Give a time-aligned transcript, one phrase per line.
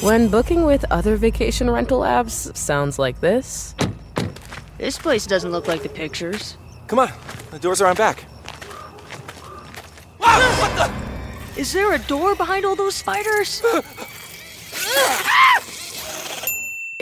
[0.00, 3.74] When booking with other vacation rental apps sounds like this.
[4.78, 6.56] This place doesn't look like the pictures.
[6.88, 7.10] Come on,
[7.50, 8.24] the doors are on back.
[10.18, 11.60] Wow, what the?
[11.60, 13.62] Is there a door behind all those spiders?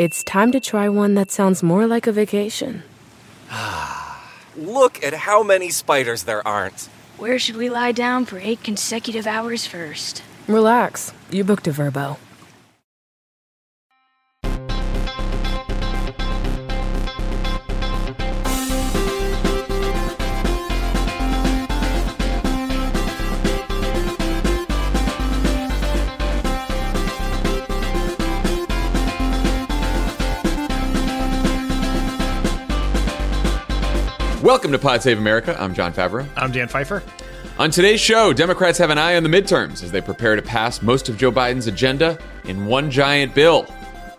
[0.00, 2.82] It's time to try one that sounds more like a vacation.
[4.56, 6.88] Look at how many spiders there aren't.
[7.18, 10.22] Where should we lie down for eight consecutive hours first?
[10.48, 11.12] Relax.
[11.30, 12.16] You booked a Vrbo.
[34.42, 35.54] Welcome to Pod Save America.
[35.60, 36.26] I'm John Favreau.
[36.34, 37.02] I'm Dan Pfeiffer.
[37.58, 40.80] On today's show, Democrats have an eye on the midterms as they prepare to pass
[40.80, 43.64] most of Joe Biden's agenda in one giant bill,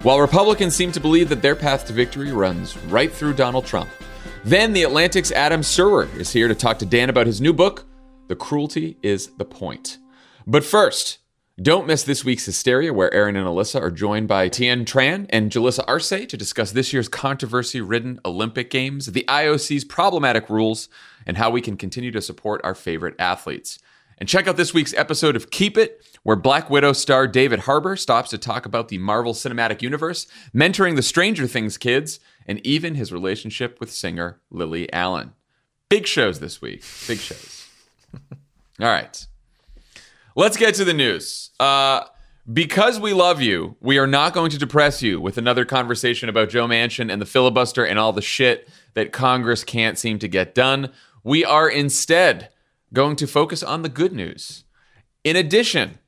[0.04, 3.90] while Republicans seem to believe that their path to victory runs right through Donald Trump.
[4.44, 7.86] Then the Atlantic's Adam Serwer is here to talk to Dan about his new book,
[8.28, 9.98] The Cruelty is the Point.
[10.46, 11.18] But first,
[11.62, 15.52] don't miss this week's Hysteria, where Erin and Alyssa are joined by Tien Tran and
[15.52, 20.90] Julissa Arce to discuss this year's controversy ridden Olympic Games, the IOC's problematic rules,
[21.26, 23.80] and how we can continue to support our favorite athletes.
[24.18, 27.96] And check out this week's episode of Keep It, where Black Widow star David Harbour
[27.96, 32.96] stops to talk about the Marvel Cinematic Universe, mentoring the Stranger Things kids, and even
[32.96, 35.34] his relationship with singer Lily Allen.
[35.90, 36.84] Big shows this week.
[37.08, 37.68] Big shows.
[38.80, 39.28] All right.
[40.36, 41.52] Let's get to the news.
[41.60, 42.06] Uh,
[42.52, 46.50] because we love you, we are not going to depress you with another conversation about
[46.50, 50.56] Joe Manchin and the filibuster and all the shit that Congress can't seem to get
[50.56, 50.92] done.
[51.24, 52.50] We are instead
[52.94, 54.64] going to focus on the good news.
[55.24, 56.00] In addition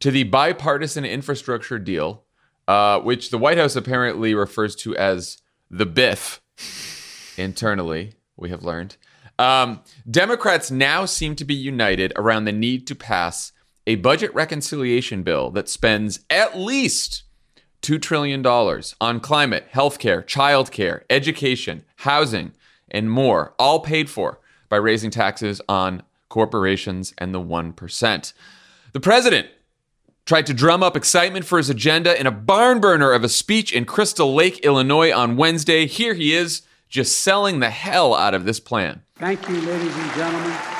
[0.00, 2.24] to the bipartisan infrastructure deal,
[2.66, 5.38] uh, which the White House apparently refers to as
[5.70, 6.40] the BIF
[7.38, 8.96] internally, we have learned.
[9.38, 13.52] Um, Democrats now seem to be united around the need to pass
[13.88, 17.22] a budget reconciliation bill that spends at least
[17.80, 22.52] $2 trillion on climate, healthcare, childcare, education, housing,
[22.90, 28.32] and more, all paid for by raising taxes on corporations and the 1%.
[28.92, 29.48] The president
[30.26, 33.72] tried to drum up excitement for his agenda in a barn burner of a speech
[33.72, 35.86] in Crystal Lake, Illinois on Wednesday.
[35.86, 36.60] Here he is,
[36.90, 39.00] just selling the hell out of this plan.
[39.16, 40.77] Thank you, ladies and gentlemen.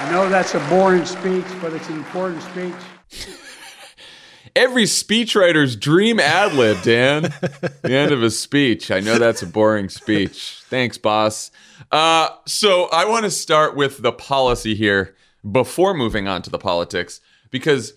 [0.00, 3.28] I know that's a boring speech, but it's an important speech.
[4.56, 7.22] Every speechwriter's dream ad lib, Dan.
[7.82, 8.90] the end of a speech.
[8.90, 10.62] I know that's a boring speech.
[10.70, 11.50] Thanks, boss.
[11.92, 15.14] Uh, so I want to start with the policy here
[15.52, 17.92] before moving on to the politics, because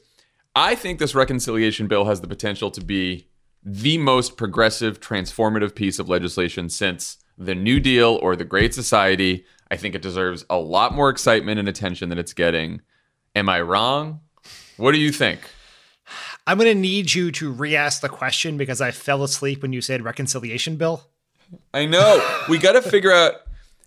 [0.58, 3.30] I think this reconciliation bill has the potential to be
[3.64, 9.46] the most progressive, transformative piece of legislation since the New Deal or the Great Society.
[9.72, 12.82] I think it deserves a lot more excitement and attention than it's getting.
[13.36, 14.22] Am I wrong?
[14.78, 15.42] What do you think?
[16.46, 19.74] I'm going to need you to re ask the question because I fell asleep when
[19.74, 21.08] you said reconciliation bill.
[21.74, 22.20] I know.
[22.50, 23.36] we got to figure out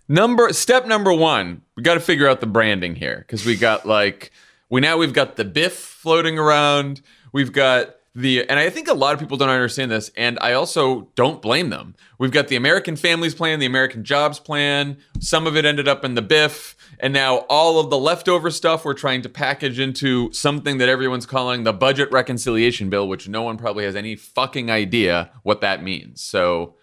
[0.07, 1.61] number step number 1.
[1.75, 4.31] We got to figure out the branding here cuz we got like
[4.69, 7.01] we now we've got the biff floating around.
[7.31, 10.53] We've got the and I think a lot of people don't understand this, and I
[10.53, 11.93] also don't blame them.
[12.17, 14.97] We've got the American Families Plan, the American Jobs Plan.
[15.19, 18.83] Some of it ended up in the BIF, and now all of the leftover stuff
[18.83, 23.43] we're trying to package into something that everyone's calling the Budget Reconciliation Bill, which no
[23.43, 26.19] one probably has any fucking idea what that means.
[26.19, 26.73] So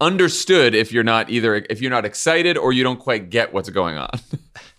[0.00, 3.70] understood if you're not either if you're not excited or you don't quite get what's
[3.70, 4.10] going on.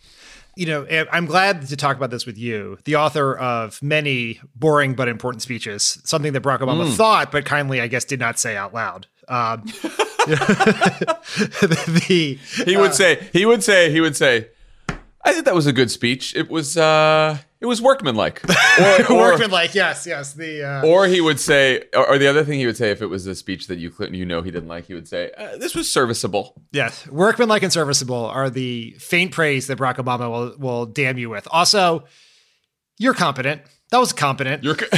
[0.55, 4.93] you know, I'm glad to talk about this with you, the author of many boring
[4.93, 6.93] but important speeches, something that Barack Obama mm.
[6.93, 9.07] thought, but kindly, I guess, did not say out loud.
[9.27, 9.63] Um,
[10.27, 14.49] the, he would uh, say, he would say, he would say,
[15.25, 16.35] I think that was a good speech.
[16.35, 18.43] It was, uh, it was workmanlike.
[18.79, 20.33] Or, or workmanlike, yes, yes.
[20.33, 23.03] The uh, or he would say, or, or, the other thing he would say, if
[23.03, 25.29] it was a speech that you Clinton, you know he didn't like, he would say,
[25.37, 30.27] uh, "This was serviceable." Yes, workmanlike and serviceable are the faint praise that Barack Obama
[30.31, 31.47] will will damn you with.
[31.51, 32.05] Also,
[32.97, 33.61] you're competent.
[33.91, 34.63] That was competent.
[34.63, 34.75] You're.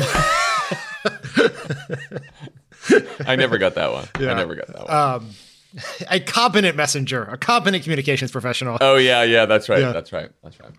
[3.27, 4.07] I never got that one.
[4.15, 5.35] I never got that one.
[6.09, 8.77] a competent messenger, a competent communications professional.
[8.79, 9.45] oh yeah, yeah.
[9.45, 9.81] That's right.
[9.81, 9.91] Yeah.
[9.91, 10.29] That's right.
[10.41, 10.71] That's right.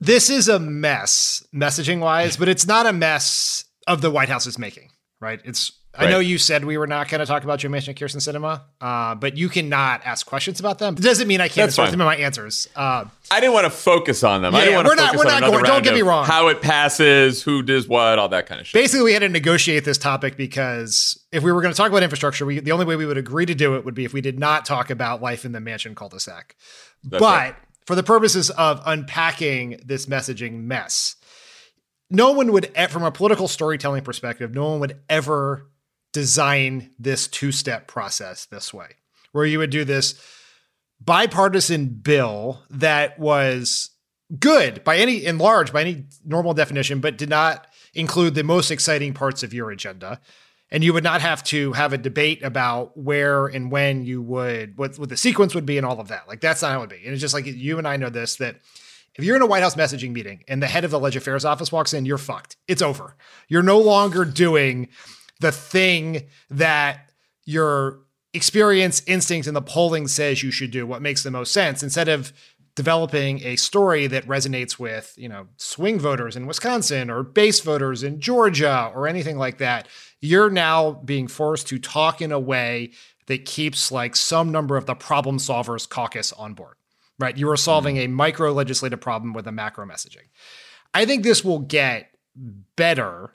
[0.00, 4.46] This is a mess messaging wise, but it's not a mess of the White House
[4.46, 5.40] is making, right?
[5.44, 7.96] It's I know you said we were not going to talk about Joe Manchin and
[7.96, 10.94] Kyrsten Sinema, uh, but you cannot ask questions about them.
[10.94, 12.68] It doesn't mean I can't insert them in my answers.
[12.74, 14.54] Uh, I didn't want to focus on them.
[14.54, 16.26] I didn't want to not- focus we're on not going- don't get me wrong.
[16.26, 18.74] How it passes, who does what, all that kind of shit.
[18.74, 22.02] basically, we had to negotiate this topic because if we were going to talk about
[22.02, 24.20] infrastructure, we, the only way we would agree to do it would be if we
[24.20, 26.56] did not talk about life in the mansion cul-de-sac.
[27.04, 27.56] That's but right.
[27.86, 31.16] For the purposes of unpacking this messaging mess,
[32.10, 35.70] no one would, from a political storytelling perspective, no one would ever
[36.12, 38.88] design this two step process this way,
[39.32, 40.14] where you would do this
[41.00, 43.90] bipartisan bill that was
[44.38, 48.70] good by any, in large, by any normal definition, but did not include the most
[48.70, 50.20] exciting parts of your agenda.
[50.74, 54.76] And you would not have to have a debate about where and when you would,
[54.76, 56.26] what, what the sequence would be and all of that.
[56.26, 57.04] Like, that's not how it would be.
[57.04, 58.56] And it's just like you and I know this that
[59.14, 61.44] if you're in a White House messaging meeting and the head of the Ledge Affairs
[61.44, 62.56] office walks in, you're fucked.
[62.66, 63.14] It's over.
[63.46, 64.88] You're no longer doing
[65.38, 67.08] the thing that
[67.44, 68.00] your
[68.32, 72.08] experience, instinct, and the polling says you should do, what makes the most sense, instead
[72.08, 72.32] of
[72.74, 78.02] developing a story that resonates with, you know, swing voters in Wisconsin or base voters
[78.02, 79.86] in Georgia or anything like that.
[80.24, 82.92] You're now being forced to talk in a way
[83.26, 86.76] that keeps like some number of the problem solvers caucus on board
[87.18, 87.36] right?
[87.36, 90.28] You are solving a micro legislative problem with a macro messaging.
[90.92, 92.10] I think this will get
[92.76, 93.32] better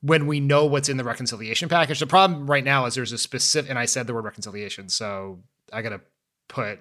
[0.00, 2.00] when we know what's in the reconciliation package.
[2.00, 5.40] The problem right now is there's a specific, and I said the word reconciliation, so
[5.72, 6.00] I got to
[6.48, 6.80] put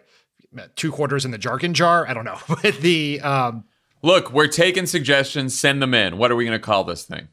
[0.76, 2.08] two quarters in the jargon jar.
[2.08, 3.66] I don't know, but the um,
[4.02, 5.58] Look, we're taking suggestions.
[5.58, 6.18] Send them in.
[6.18, 7.28] What are we going to call this thing?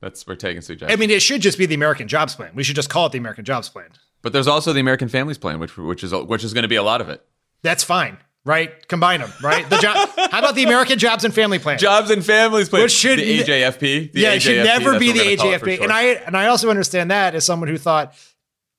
[0.00, 2.52] That's we're taking I mean, it should just be the American Jobs Plan.
[2.54, 3.88] We should just call it the American Jobs Plan.
[4.22, 6.76] but there's also the American Families Plan, which which is which is going to be
[6.76, 7.24] a lot of it.
[7.62, 8.86] That's fine, right?
[8.86, 9.68] Combine them, right?
[9.68, 10.08] The job.
[10.30, 11.78] How about the American Jobs and Family Plan?
[11.78, 12.82] Jobs and Families Plan.
[12.82, 14.12] Which should the AJFP.
[14.12, 15.82] The yeah, it should never be the we're gonna call it for AJFP.
[15.82, 18.14] And I and I also understand that as someone who thought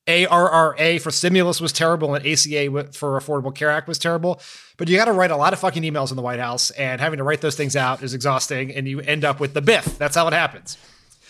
[0.07, 4.42] ARRA for stimulus was terrible and ACA for Affordable Care Act was terrible.
[4.77, 7.01] But you got to write a lot of fucking emails in the White House, and
[7.01, 9.98] having to write those things out is exhausting, and you end up with the biff.
[9.98, 10.77] That's how it happens.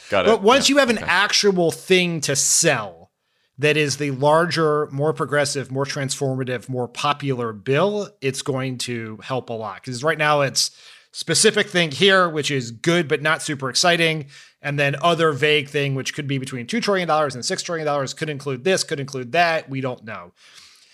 [0.09, 0.29] Got it.
[0.29, 0.73] But once Yeah.
[0.73, 3.11] you have an actual thing to sell
[3.57, 9.49] that is the larger, more progressive, more transformative, more popular bill, it's going to help
[9.49, 9.81] a lot.
[9.83, 10.71] Because right now it's
[11.11, 14.27] specific thing here, which is good but not super exciting,
[14.61, 18.29] and then other vague thing, which could be between $2 trillion and $6 trillion, could
[18.29, 19.69] include this, could include that.
[19.69, 20.31] We don't know.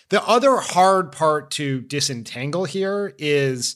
[0.09, 3.75] The other hard part to disentangle here is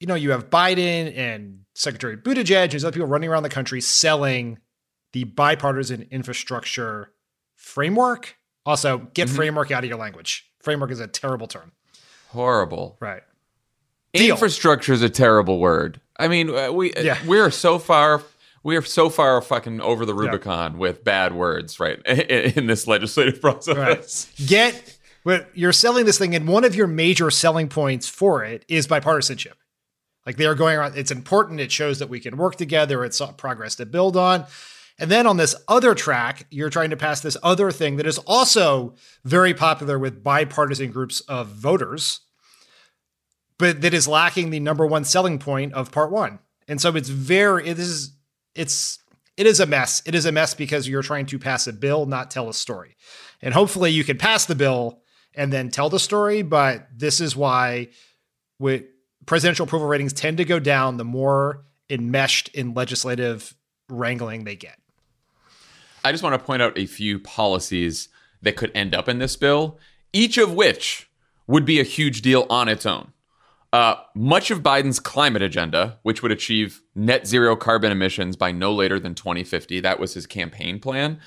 [0.00, 3.48] you know, you have Biden and Secretary Buttigieg and there's other people running around the
[3.48, 4.58] country selling
[5.12, 7.12] the bipartisan infrastructure
[7.54, 8.36] framework.
[8.66, 10.50] Also, get framework out of your language.
[10.60, 11.70] Framework is a terrible term.
[12.30, 12.96] horrible.
[13.00, 13.22] Right.
[14.12, 14.34] Deal.
[14.34, 16.00] Infrastructure is a terrible word.
[16.18, 17.18] I mean, uh, we uh, Yeah.
[17.26, 18.22] we're so far
[18.64, 22.04] we are so far fucking over the Rubicon with bad words, right?
[22.06, 23.76] In this legislative process.
[23.76, 24.48] Right.
[24.48, 28.64] Get but you're selling this thing, and one of your major selling points for it
[28.66, 29.54] is bipartisanship.
[30.28, 31.58] Like they are going around, it's important.
[31.58, 33.02] It shows that we can work together.
[33.02, 34.44] It's progress to build on.
[34.98, 38.18] And then on this other track, you're trying to pass this other thing that is
[38.18, 42.20] also very popular with bipartisan groups of voters,
[43.56, 46.40] but that is lacking the number one selling point of part one.
[46.68, 48.12] And so it's very, it is,
[48.54, 48.98] it's,
[49.38, 50.02] it is a mess.
[50.04, 52.96] It is a mess because you're trying to pass a bill, not tell a story.
[53.40, 55.00] And hopefully you can pass the bill
[55.34, 56.42] and then tell the story.
[56.42, 57.88] But this is why
[58.58, 58.84] with
[59.28, 63.54] presidential approval ratings tend to go down the more enmeshed in legislative
[63.90, 64.78] wrangling they get.
[66.04, 68.08] I just want to point out a few policies
[68.40, 69.78] that could end up in this bill,
[70.14, 71.10] each of which
[71.46, 73.12] would be a huge deal on its own.
[73.70, 78.72] Uh, much of Biden's climate agenda, which would achieve net zero carbon emissions by no
[78.72, 81.20] later than 2050, that was his campaign plan.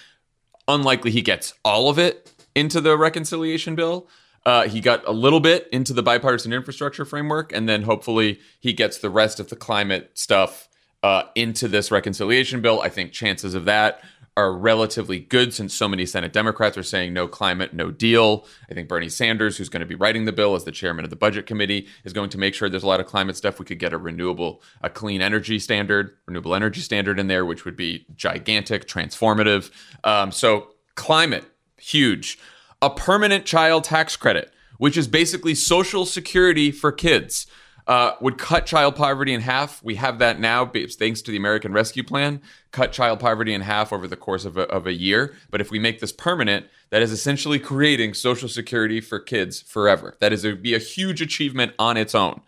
[0.68, 4.08] Unlikely he gets all of it into the reconciliation bill.
[4.46, 8.74] Uh, he got a little bit into the bipartisan infrastructure framework, and then hopefully he
[8.74, 10.68] gets the rest of the climate stuff
[11.04, 12.82] uh, into this reconciliation bill.
[12.82, 14.04] I think chances of that
[14.38, 18.46] are relatively good since so many Senate Democrats are saying no climate, no deal.
[18.70, 21.10] I think Bernie Sanders, who's going to be writing the bill as the chairman of
[21.10, 23.60] the budget committee, is going to make sure there's a lot of climate stuff.
[23.60, 27.66] We could get a renewable, a clean energy standard, renewable energy standard in there, which
[27.66, 29.70] would be gigantic, transformative.
[30.06, 31.44] Um, so climate,
[31.78, 32.40] huge.
[32.82, 37.46] A permanent child tax credit, which is basically social security for kids.
[37.88, 39.84] uh, would cut child poverty in half.
[39.84, 42.42] We have that now, thanks to the American Rescue Plan.
[42.72, 45.36] Cut child poverty in half over the course of a, of a year.
[45.50, 50.16] But if we make this permanent, that is essentially creating Social Security for kids forever.
[50.20, 52.42] That is a, be a huge achievement on its own.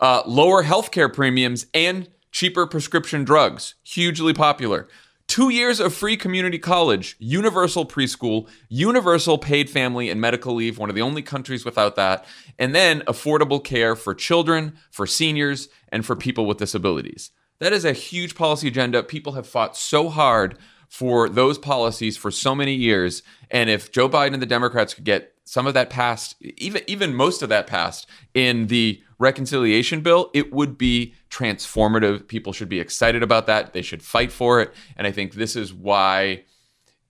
[0.00, 4.88] Uh, lower healthcare premiums and cheaper prescription drugs, hugely popular.
[5.26, 10.90] Two years of free community college, universal preschool, universal paid family and medical leave, one
[10.90, 12.26] of the only countries without that,
[12.58, 17.30] and then affordable care for children, for seniors, and for people with disabilities.
[17.60, 19.02] That is a huge policy agenda.
[19.02, 23.22] People have fought so hard for those policies for so many years.
[23.50, 27.14] And if Joe Biden and the Democrats could get some of that passed, even even
[27.14, 32.28] most of that passed in the reconciliation bill, it would be transformative.
[32.28, 33.72] People should be excited about that.
[33.72, 34.72] They should fight for it.
[34.96, 36.44] And I think this is why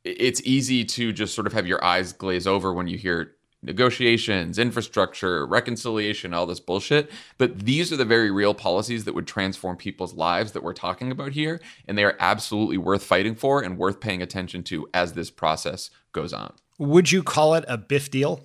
[0.05, 4.59] it's easy to just sort of have your eyes glaze over when you hear negotiations,
[4.59, 7.11] infrastructure, reconciliation, all this bullshit.
[7.39, 11.13] But these are the very real policies that would transform people's lives that we're talking
[11.13, 11.61] about here.
[11.87, 15.91] And they are absolutely worth fighting for and worth paying attention to as this process
[16.13, 16.55] goes on.
[16.79, 18.41] Would you call it a biff deal?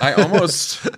[0.00, 0.88] I almost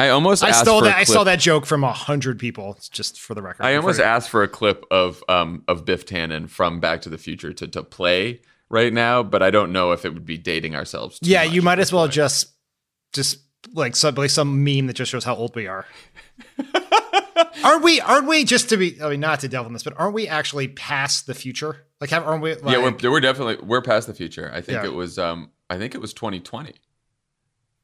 [0.00, 0.96] I almost I stole that.
[0.96, 2.78] I saw that joke from a hundred people.
[2.90, 6.48] Just for the record, I almost asked for a clip of um of Biff Tannen
[6.48, 8.40] from Back to the Future to to play
[8.70, 11.18] right now, but I don't know if it would be dating ourselves.
[11.22, 12.14] yeah, you might as well point.
[12.14, 12.52] just
[13.12, 13.40] just
[13.74, 15.86] like some like some meme that just shows how old we are.
[17.64, 18.00] aren't we?
[18.00, 18.44] Aren't we?
[18.44, 21.26] Just to be, I mean, not to delve in this, but aren't we actually past
[21.26, 21.84] the future?
[22.00, 22.54] Like, have, aren't we?
[22.54, 24.50] Like, yeah, we're, we're definitely we're past the future.
[24.52, 24.88] I think yeah.
[24.88, 26.74] it was um I think it was 2020.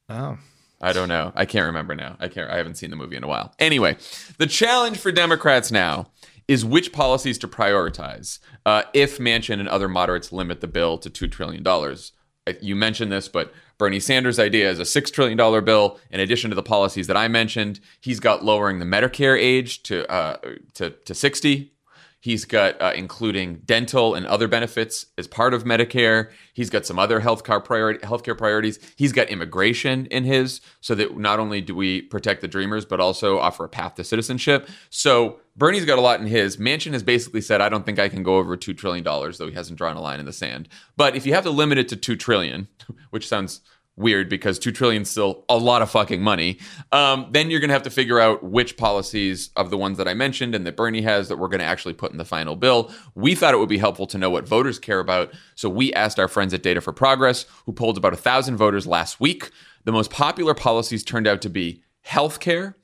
[0.09, 0.37] Oh.
[0.81, 1.31] I don't know.
[1.35, 2.17] I can't remember now.
[2.19, 2.49] I can't.
[2.49, 3.53] I haven't seen the movie in a while.
[3.59, 3.97] Anyway,
[4.37, 6.11] the challenge for Democrats now
[6.47, 11.09] is which policies to prioritize uh, if Manchin and other moderates limit the bill to
[11.09, 12.13] two trillion dollars.
[12.61, 15.99] You mentioned this, but Bernie Sanders' idea is a $6 trillion bill.
[16.09, 20.09] In addition to the policies that I mentioned, he's got lowering the Medicare age to,
[20.09, 20.37] uh,
[20.75, 21.73] to, to 60
[22.19, 26.31] He's got uh, including dental and other benefits as part of Medicare.
[26.53, 28.79] He's got some other healthcare priority, healthcare priorities.
[28.95, 32.99] He's got immigration in his, so that not only do we protect the dreamers, but
[32.99, 34.67] also offer a path to citizenship.
[34.89, 36.57] So Bernie's got a lot in his.
[36.57, 39.47] Manchin has basically said, "I don't think I can go over two trillion dollars," though
[39.47, 40.69] he hasn't drawn a line in the sand.
[40.95, 42.67] But if you have to limit it to two trillion,
[43.11, 43.61] which sounds
[43.97, 46.59] weird because two trillion is still a lot of fucking money.
[46.91, 50.07] Um, then you're going to have to figure out which policies of the ones that
[50.07, 52.55] I mentioned and that Bernie has that we're going to actually put in the final
[52.55, 52.91] bill.
[53.15, 56.19] We thought it would be helpful to know what voters care about, so we asked
[56.19, 59.49] our friends at Data for Progress, who polled about a thousand voters last week.
[59.83, 62.75] The most popular policies turned out to be healthcare,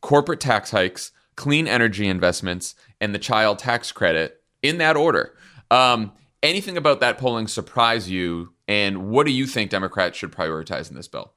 [0.00, 5.34] corporate tax hikes, clean energy investments, and the child tax credit in that order.
[5.70, 10.90] Um, anything about that polling surprise you and what do you think Democrats should prioritize
[10.90, 11.32] in this bill?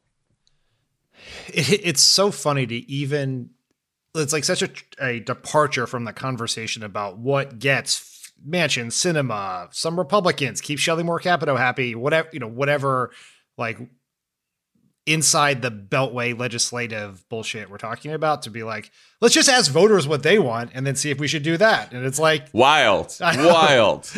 [1.48, 3.52] It, it's so funny to even,
[4.16, 9.98] it's like such a, a departure from the conversation about what gets Manchin, Sinema some
[10.00, 13.12] Republicans keep Shelley Moore Capito happy, whatever, you know, whatever
[13.58, 13.78] like
[15.08, 18.92] inside the beltway legislative bullshit we're talking about to be like
[19.22, 21.94] let's just ask voters what they want and then see if we should do that.
[21.94, 23.16] And it's like wild.
[23.22, 24.12] Wild.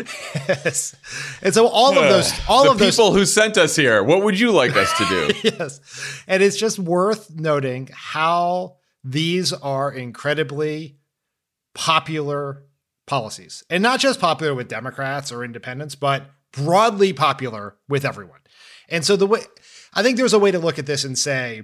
[0.47, 0.95] Yes.
[1.41, 4.23] and so all of those all the of those people who sent us here what
[4.23, 5.29] would you like us to do?
[5.43, 6.23] Yes.
[6.27, 10.97] And it's just worth noting how these are incredibly
[11.75, 12.63] popular
[13.05, 13.63] policies.
[13.69, 18.39] And not just popular with democrats or independents but broadly popular with everyone.
[18.89, 19.41] And so the way
[19.95, 21.63] I think there's a way to look at this and say,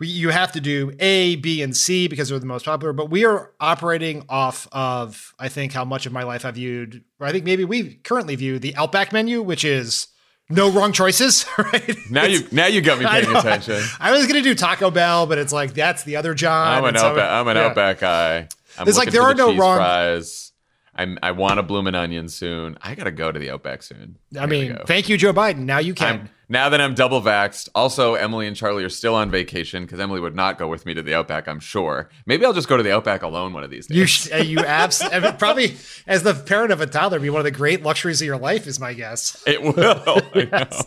[0.00, 2.92] you have to do A, B, and C because they're the most popular.
[2.92, 7.04] But we are operating off of, I think, how much of my life I viewed,
[7.20, 10.08] or I think maybe we currently view the Outback menu, which is
[10.48, 11.46] no wrong choices.
[11.58, 13.82] Right now, you now you got me paying attention.
[14.00, 16.68] I was gonna do Taco Bell, but it's like that's the other John.
[16.68, 17.30] I'm an Outback.
[17.30, 17.62] I'm an yeah.
[17.66, 18.48] Outback guy.
[18.76, 19.78] I'm it's like there are the no wrong.
[19.78, 20.52] Fries.
[20.96, 22.78] I'm, I want a bloomin' onion soon.
[22.80, 24.16] I gotta go to the Outback soon.
[24.36, 25.60] I, I mean, thank you, Joe Biden.
[25.60, 26.20] Now you can.
[26.20, 30.00] I'm, now that I'm double vaxxed, also Emily and Charlie are still on vacation because
[30.00, 31.46] Emily would not go with me to the Outback.
[31.46, 32.08] I'm sure.
[32.24, 33.96] Maybe I'll just go to the Outback alone one of these days.
[33.98, 35.02] You, sh- uh, you abs-
[35.38, 38.38] probably as the parent of a toddler, be one of the great luxuries of your
[38.38, 39.42] life, is my guess.
[39.46, 40.22] It will.
[40.34, 40.86] yes.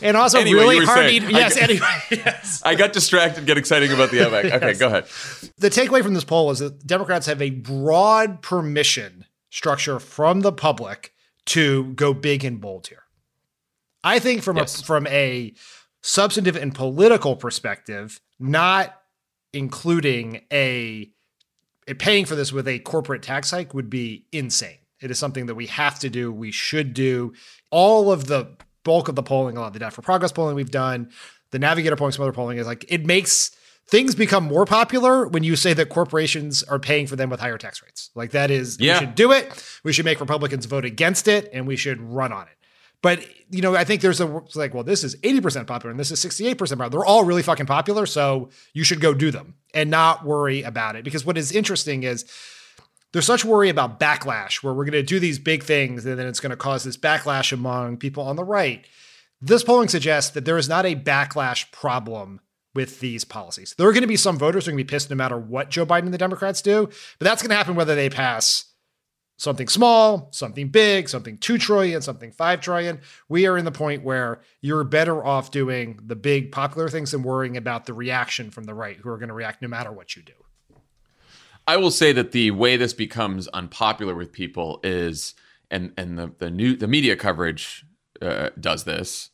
[0.00, 0.98] And also anyway, really hard.
[0.98, 1.56] Saying, to, yes.
[1.56, 2.62] I, anyway, yes.
[2.64, 4.44] I got distracted get excited about the Outback.
[4.60, 5.04] Okay, go ahead.
[5.58, 10.52] The takeaway from this poll is that Democrats have a broad permission structure from the
[10.52, 11.12] public
[11.46, 13.04] to go big and bold here.
[14.02, 14.80] I think from yes.
[14.80, 15.54] a from a
[16.02, 18.94] substantive and political perspective, not
[19.52, 21.10] including a,
[21.86, 24.78] a paying for this with a corporate tax hike would be insane.
[25.00, 26.32] It is something that we have to do.
[26.32, 27.32] We should do.
[27.70, 30.54] All of the bulk of the polling, a lot of the Data for Progress polling
[30.56, 31.10] we've done,
[31.50, 33.50] the Navigator polling, some other polling is like it makes
[33.88, 37.58] things become more popular when you say that corporations are paying for them with higher
[37.58, 38.10] tax rates.
[38.14, 38.94] Like that is, Yeah.
[38.94, 39.80] we should do it.
[39.82, 42.56] We should make Republicans vote against it, and we should run on it.
[43.02, 45.98] But you know, I think there's a it's like, well, this is 80% popular and
[45.98, 46.88] this is 68% popular.
[46.88, 50.96] They're all really fucking popular, so you should go do them and not worry about
[50.96, 51.04] it.
[51.04, 52.24] Because what is interesting is
[53.12, 56.26] there's such worry about backlash where we're going to do these big things and then
[56.26, 58.86] it's going to cause this backlash among people on the right.
[59.40, 62.40] This polling suggests that there is not a backlash problem
[62.74, 63.74] with these policies.
[63.76, 65.36] There are going to be some voters who are going to be pissed no matter
[65.36, 66.86] what Joe Biden and the Democrats do,
[67.18, 68.66] but that's going to happen whether they pass
[69.40, 73.00] something small, something big, something 2 trillion, something 5 trillion.
[73.30, 77.22] We are in the point where you're better off doing the big popular things than
[77.22, 80.14] worrying about the reaction from the right who are going to react no matter what
[80.14, 80.34] you do.
[81.66, 85.34] I will say that the way this becomes unpopular with people is,
[85.70, 87.86] and and the the new the media coverage
[88.20, 89.29] uh, does this.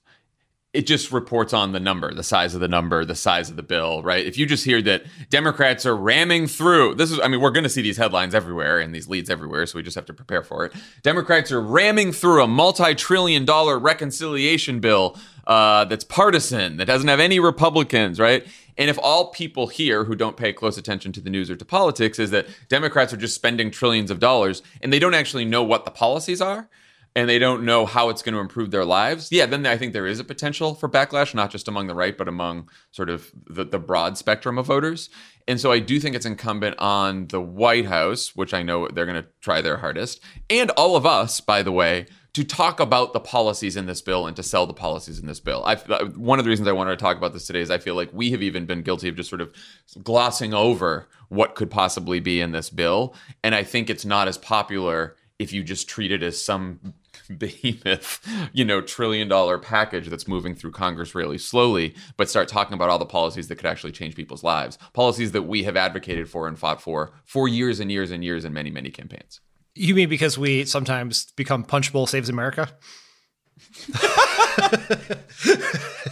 [0.76, 3.62] It just reports on the number, the size of the number, the size of the
[3.62, 4.26] bill, right?
[4.26, 7.64] If you just hear that Democrats are ramming through, this is, I mean, we're going
[7.64, 10.42] to see these headlines everywhere and these leads everywhere, so we just have to prepare
[10.42, 10.74] for it.
[11.02, 15.16] Democrats are ramming through a multi-trillion dollar reconciliation bill
[15.46, 18.46] uh, that's partisan, that doesn't have any Republicans, right?
[18.76, 21.64] And if all people here who don't pay close attention to the news or to
[21.64, 25.62] politics is that Democrats are just spending trillions of dollars and they don't actually know
[25.62, 26.68] what the policies are
[27.16, 29.94] and they don't know how it's going to improve their lives, yeah, then I think
[29.94, 33.32] there is a potential for backlash, not just among the right, but among sort of
[33.46, 35.08] the, the broad spectrum of voters.
[35.48, 39.06] And so I do think it's incumbent on the White House, which I know they're
[39.06, 40.20] going to try their hardest,
[40.50, 44.26] and all of us, by the way, to talk about the policies in this bill
[44.26, 45.64] and to sell the policies in this bill.
[45.64, 45.76] I,
[46.16, 48.10] one of the reasons I wanted to talk about this today is I feel like
[48.12, 49.54] we have even been guilty of just sort of
[50.02, 53.14] glossing over what could possibly be in this bill.
[53.42, 56.94] And I think it's not as popular if you just treat it as some
[57.38, 62.74] behemoth, you know, trillion dollar package that's moving through Congress really slowly, but start talking
[62.74, 64.78] about all the policies that could actually change people's lives.
[64.92, 68.44] Policies that we have advocated for and fought for for years and years and years
[68.44, 69.40] in many, many campaigns.
[69.74, 72.70] You mean because we sometimes become Punchbowl Saves America?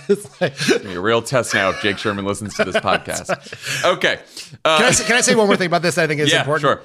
[0.08, 3.84] It's gonna be a real test now if Jake Sherman listens to this podcast.
[3.84, 4.20] Okay.
[4.64, 6.20] Uh, Can I, say, can I say one more thing about this that I think
[6.20, 6.62] is yeah, important?
[6.62, 6.82] sure.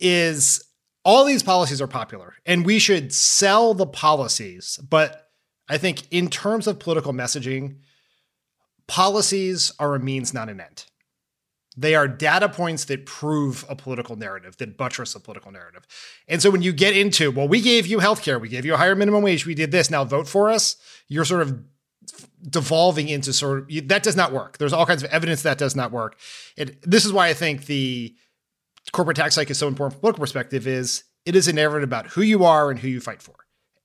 [0.00, 0.64] Is
[1.04, 4.78] all these policies are popular and we should sell the policies.
[4.88, 5.28] But
[5.68, 7.76] I think in terms of political messaging,
[8.86, 10.84] policies are a means, not an end.
[11.76, 15.86] They are data points that prove a political narrative, that buttress a political narrative.
[16.26, 18.76] And so when you get into, well, we gave you healthcare, we gave you a
[18.76, 20.76] higher minimum wage, we did this, now vote for us,
[21.08, 21.62] you're sort of
[22.42, 24.58] devolving into sort of that does not work.
[24.58, 26.18] There's all kinds of evidence that does not work.
[26.56, 28.16] It, this is why I think the
[28.92, 31.86] corporate tax hike is so important from a political perspective is it is a narrative
[31.86, 33.34] about who you are and who you fight for.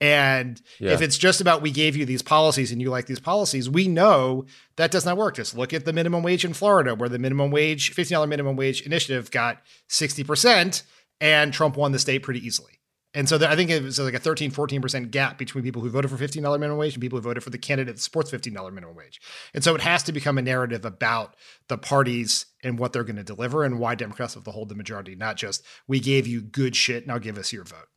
[0.01, 0.91] And Yeah.
[0.91, 3.87] if it's just about we gave you these policies and you like these policies, we
[3.87, 5.35] know that does not work.
[5.35, 8.81] Just look at the minimum wage in Florida, where the minimum wage, $15 minimum wage
[8.81, 10.83] initiative got 60%,
[11.21, 12.74] and Trump won the state pretty easily.
[13.15, 15.89] And so there, I think it was like a 13, 14% gap between people who
[15.89, 18.53] voted for $15 minimum wage and people who voted for the candidate that supports $15
[18.73, 19.21] minimum wage.
[19.53, 21.35] And so it has to become a narrative about
[21.69, 24.75] the parties and what they're going to deliver and why Democrats have to hold the
[24.75, 27.87] majority, not just we gave you good shit, now give us your vote.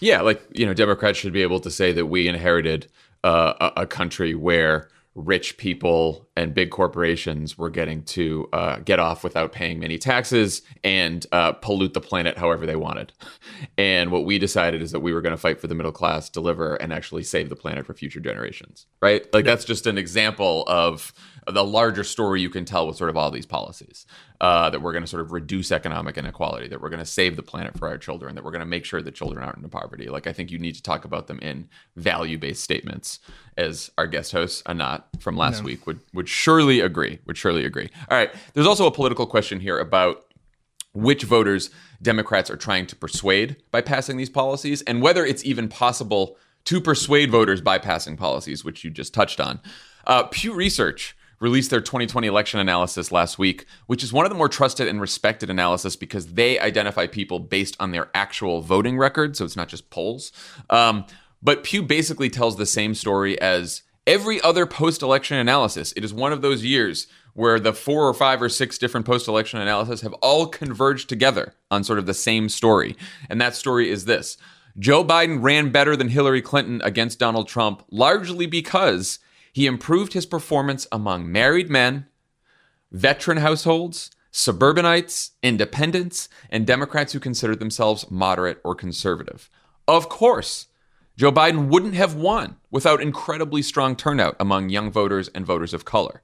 [0.00, 2.90] Yeah, like you know, Democrats should be able to say that we inherited
[3.24, 9.00] uh, a, a country where rich people and big corporations were getting to uh, get
[9.00, 13.12] off without paying many taxes and uh, pollute the planet however they wanted.
[13.78, 16.28] And what we decided is that we were going to fight for the middle class,
[16.28, 18.86] deliver, and actually save the planet for future generations.
[19.00, 19.26] Right?
[19.32, 21.14] Like that's just an example of
[21.46, 24.04] the larger story you can tell with sort of all these policies.
[24.38, 27.36] Uh, that we're going to sort of reduce economic inequality, that we're going to save
[27.36, 29.68] the planet for our children, that we're going to make sure that children aren't in
[29.70, 30.08] poverty.
[30.10, 33.18] Like I think you need to talk about them in value-based statements,
[33.56, 37.18] as our guest host Anat from last week would would surely agree.
[37.24, 37.88] Would surely agree.
[38.10, 38.30] All right.
[38.52, 40.26] There's also a political question here about
[40.92, 41.70] which voters
[42.02, 46.80] Democrats are trying to persuade by passing these policies, and whether it's even possible to
[46.80, 49.60] persuade voters by passing policies, which you just touched on.
[50.06, 54.36] Uh, Pew Research released their 2020 election analysis last week, which is one of the
[54.36, 59.36] more trusted and respected analysis because they identify people based on their actual voting record,
[59.36, 60.32] so it's not just polls.
[60.70, 61.04] Um,
[61.42, 65.92] but Pew basically tells the same story as every other post election analysis.
[65.92, 69.28] It is one of those years where the four or five or six different post
[69.28, 72.96] election analysis have all converged together on sort of the same story.
[73.28, 74.38] And that story is this
[74.78, 79.18] Joe Biden ran better than Hillary Clinton against Donald Trump, largely because
[79.56, 82.04] he improved his performance among married men,
[82.92, 89.48] veteran households, suburbanites, independents, and Democrats who consider themselves moderate or conservative.
[89.88, 90.66] Of course,
[91.16, 95.86] Joe Biden wouldn't have won without incredibly strong turnout among young voters and voters of
[95.86, 96.20] color.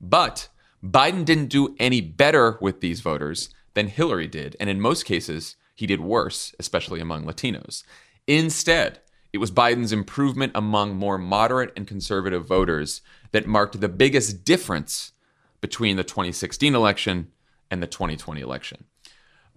[0.00, 0.48] But
[0.80, 4.54] Biden didn't do any better with these voters than Hillary did.
[4.60, 7.82] And in most cases, he did worse, especially among Latinos.
[8.28, 9.00] Instead,
[9.32, 15.12] it was Biden's improvement among more moderate and conservative voters that marked the biggest difference
[15.60, 17.30] between the 2016 election
[17.70, 18.84] and the 2020 election.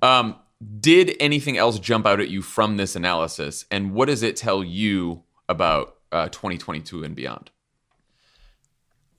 [0.01, 0.35] Um,
[0.79, 3.65] did anything else jump out at you from this analysis?
[3.71, 7.49] And what does it tell you about uh, 2022 and beyond?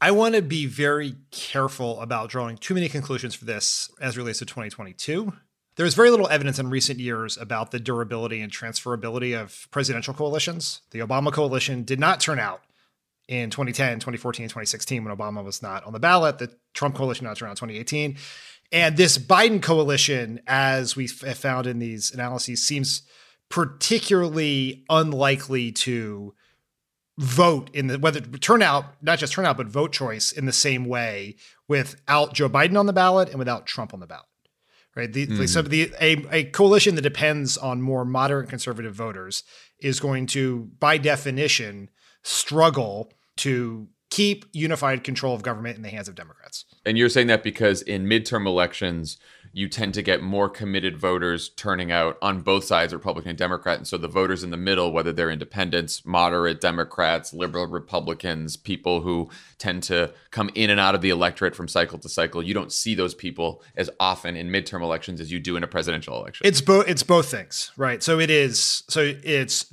[0.01, 4.41] I want to be very careful about drawing too many conclusions for this as relates
[4.41, 5.33] to 2022.
[5.77, 10.83] There's very little evidence in recent years about the durability and transferability of presidential coalitions.
[10.91, 12.63] The Obama coalition did not turn out
[13.27, 16.39] in 2010, 2014, 2016 when Obama was not on the ballot.
[16.39, 18.17] The Trump coalition not turned out in 2018.
[18.71, 23.03] And this Biden coalition, as we have found in these analyses, seems
[23.49, 26.35] particularly unlikely to
[27.19, 31.37] vote in the whether turnout, not just turnout, but vote choice in the same way
[31.69, 34.27] without Joe Biden on the ballot and without Trump on the ballot.
[34.95, 35.11] Right.
[35.11, 35.49] The, mm.
[35.49, 39.43] so the a, a coalition that depends on more moderate conservative voters
[39.81, 41.89] is going to, by definition,
[42.23, 46.67] struggle to keep unified control of government in the hands of Democrats.
[46.85, 49.17] And you're saying that because in midterm elections,
[49.53, 53.77] you tend to get more committed voters turning out on both sides, Republican and Democrat.
[53.77, 59.03] And so the voters in the middle, whether they're independents, moderate Democrats, liberal Republicans, people
[59.03, 62.55] who tend to come in and out of the electorate from cycle to cycle, you
[62.55, 66.17] don't see those people as often in midterm elections as you do in a presidential
[66.17, 66.47] election.
[66.47, 68.03] It's both it's both things, right?
[68.03, 69.73] So it is so it's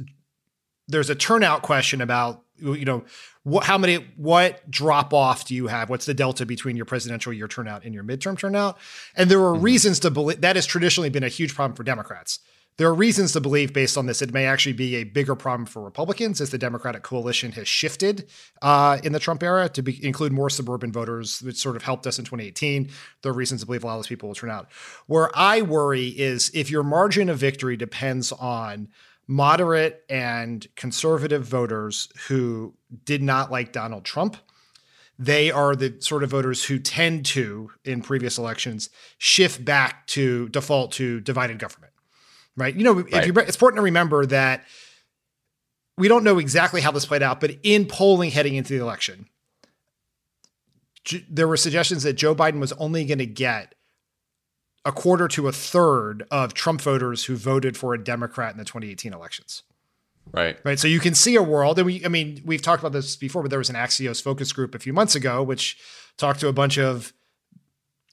[0.89, 3.03] there's a turnout question about you know
[3.43, 5.89] what how many what drop off do you have?
[5.89, 8.77] What's the delta between your presidential year turnout and your midterm turnout?
[9.15, 9.63] And there are mm-hmm.
[9.63, 12.39] reasons to believe that has traditionally been a huge problem for democrats.
[12.77, 15.65] There are reasons to believe based on this it may actually be a bigger problem
[15.65, 18.29] for republicans as the democratic coalition has shifted
[18.61, 22.07] uh, in the trump era to be, include more suburban voters which sort of helped
[22.07, 22.89] us in 2018
[23.21, 24.71] there are reasons to believe a lot of those people will turn out.
[25.07, 28.87] Where i worry is if your margin of victory depends on
[29.29, 32.73] moderate and conservative voters who
[33.05, 34.35] did not like Donald Trump.
[35.19, 38.89] They are the sort of voters who tend to, in previous elections,
[39.19, 41.93] shift back to default to divided government.
[42.57, 42.75] Right?
[42.75, 43.13] You know, right.
[43.13, 44.65] if you, it's important to remember that
[45.95, 49.27] we don't know exactly how this played out, but in polling heading into the election,
[51.29, 53.75] there were suggestions that Joe Biden was only going to get
[54.85, 58.65] a quarter to a third of Trump voters who voted for a Democrat in the
[58.65, 59.63] 2018 elections.
[60.31, 60.59] Right.
[60.63, 60.79] Right.
[60.79, 63.41] So you can see a world, and we, I mean, we've talked about this before,
[63.41, 65.77] but there was an Axios focus group a few months ago, which
[66.17, 67.13] talked to a bunch of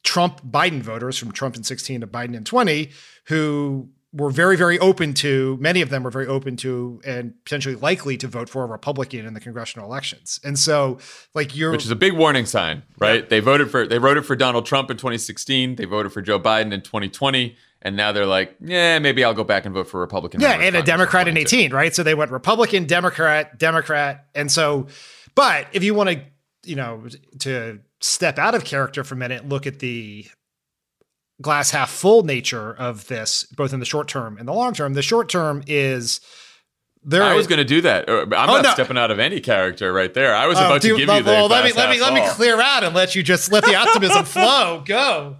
[0.03, 2.91] Trump Biden voters from Trump in 16 to Biden in 20
[3.27, 7.75] who were very, very open to, many of them were very open to and potentially
[7.75, 10.41] likely to vote for a Republican in the congressional elections.
[10.43, 10.99] And so,
[11.35, 11.71] like, you're.
[11.71, 13.23] Which is a big warning sign, right?
[13.23, 13.29] Yeah.
[13.29, 16.73] They voted for, they voted for Donald Trump in 2016, they voted for Joe Biden
[16.73, 17.57] in 2020.
[17.83, 20.41] And now they're like, yeah, maybe I'll go back and vote for Republican.
[20.41, 21.95] Yeah, and a Democrat in 18, right?
[21.95, 24.27] So they went Republican, Democrat, Democrat.
[24.35, 24.89] And so,
[25.35, 26.21] but if you want to,
[26.65, 27.05] you know,
[27.41, 30.27] to step out of character for a minute, look at the
[31.41, 34.95] glass half full nature of this, both in the short term and the long term.
[34.95, 36.21] The short term is
[37.03, 37.23] there.
[37.23, 38.09] I was going to do that.
[38.09, 38.71] Uh, I'm oh, not no.
[38.71, 40.35] stepping out of any character right there.
[40.35, 41.23] I was oh, about to give you the.
[41.25, 43.75] Well, let me let me let me clear out and let you just let the
[43.75, 44.83] optimism flow.
[44.85, 45.37] Go.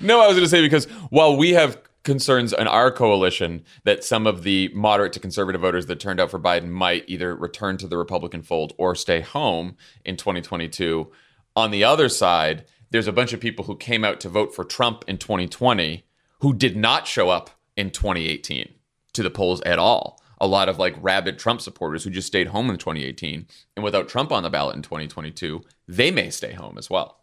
[0.00, 4.02] No, I was going to say because while we have concerns in our coalition that
[4.02, 7.76] some of the moderate to conservative voters that turned out for Biden might either return
[7.76, 11.10] to the Republican fold or stay home in 2022.
[11.54, 14.64] On the other side, there's a bunch of people who came out to vote for
[14.64, 16.04] Trump in 2020
[16.40, 18.68] who did not show up in 2018
[19.12, 20.20] to the polls at all.
[20.40, 23.46] A lot of like rabid Trump supporters who just stayed home in 2018.
[23.76, 27.18] And without Trump on the ballot in 2022, they may stay home as well.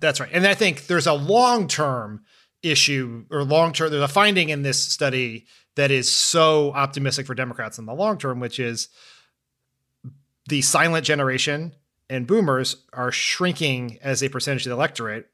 [0.00, 0.30] That's right.
[0.32, 2.24] And I think there's a long term
[2.62, 5.46] issue or long term, there's a finding in this study
[5.76, 8.88] that is so optimistic for Democrats in the long term, which is
[10.48, 11.74] the silent generation
[12.08, 15.28] and boomers are shrinking as a percentage of the electorate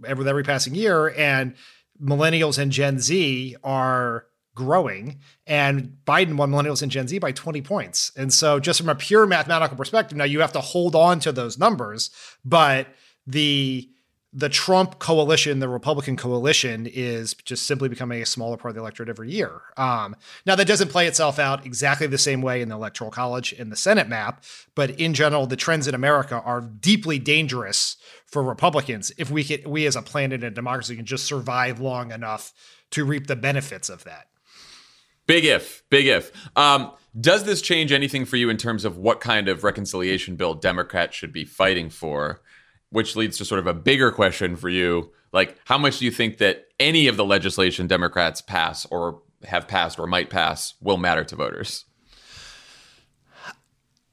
[0.00, 1.54] with every passing year, and
[2.02, 5.20] millennials and Gen Z are growing.
[5.46, 8.12] And Biden won millennials and Gen Z by 20 points.
[8.16, 11.32] And so, just from a pure mathematical perspective, now you have to hold on to
[11.32, 12.10] those numbers,
[12.44, 12.88] but
[13.26, 13.88] the
[14.36, 18.80] the Trump coalition, the Republican coalition, is just simply becoming a smaller part of the
[18.80, 19.62] electorate every year.
[19.76, 23.52] Um, now, that doesn't play itself out exactly the same way in the Electoral College
[23.52, 24.42] and the Senate map,
[24.74, 29.70] but in general, the trends in America are deeply dangerous for Republicans if we can,
[29.70, 32.52] we as a planet and a democracy can just survive long enough
[32.90, 34.26] to reap the benefits of that.
[35.26, 36.32] Big if, big if.
[36.56, 40.54] Um, does this change anything for you in terms of what kind of reconciliation bill
[40.54, 42.42] Democrats should be fighting for?
[42.94, 45.10] Which leads to sort of a bigger question for you.
[45.32, 49.66] Like, how much do you think that any of the legislation Democrats pass or have
[49.66, 51.86] passed or might pass will matter to voters?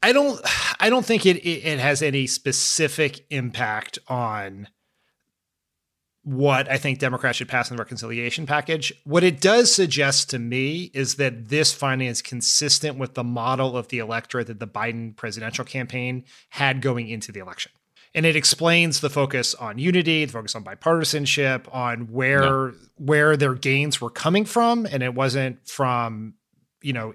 [0.01, 0.41] I don't
[0.79, 4.67] I don't think it it has any specific impact on
[6.23, 8.91] what I think Democrats should pass in the reconciliation package.
[9.03, 13.77] What it does suggest to me is that this finding is consistent with the model
[13.77, 17.71] of the electorate that the Biden presidential campaign had going into the election.
[18.13, 23.53] And it explains the focus on unity, the focus on bipartisanship, on where where their
[23.53, 26.33] gains were coming from, and it wasn't from
[26.81, 27.13] you know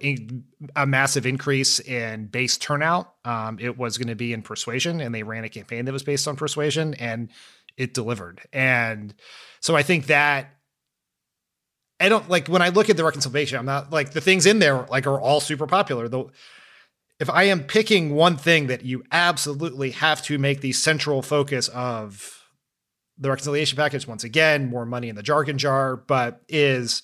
[0.75, 3.13] a massive increase in base turnout.
[3.25, 6.03] Um, it was going to be in persuasion, and they ran a campaign that was
[6.03, 7.31] based on persuasion, and
[7.77, 8.41] it delivered.
[8.53, 9.15] And
[9.61, 10.57] so I think that
[11.99, 13.59] I don't like when I look at the reconciliation.
[13.59, 16.09] I'm not like the things in there like are all super popular.
[16.09, 16.31] Though,
[17.19, 21.69] if I am picking one thing that you absolutely have to make the central focus
[21.69, 22.43] of
[23.19, 27.03] the reconciliation package, once again, more money in the jargon jar, but is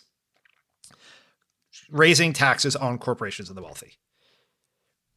[1.91, 3.99] raising taxes on corporations and the wealthy.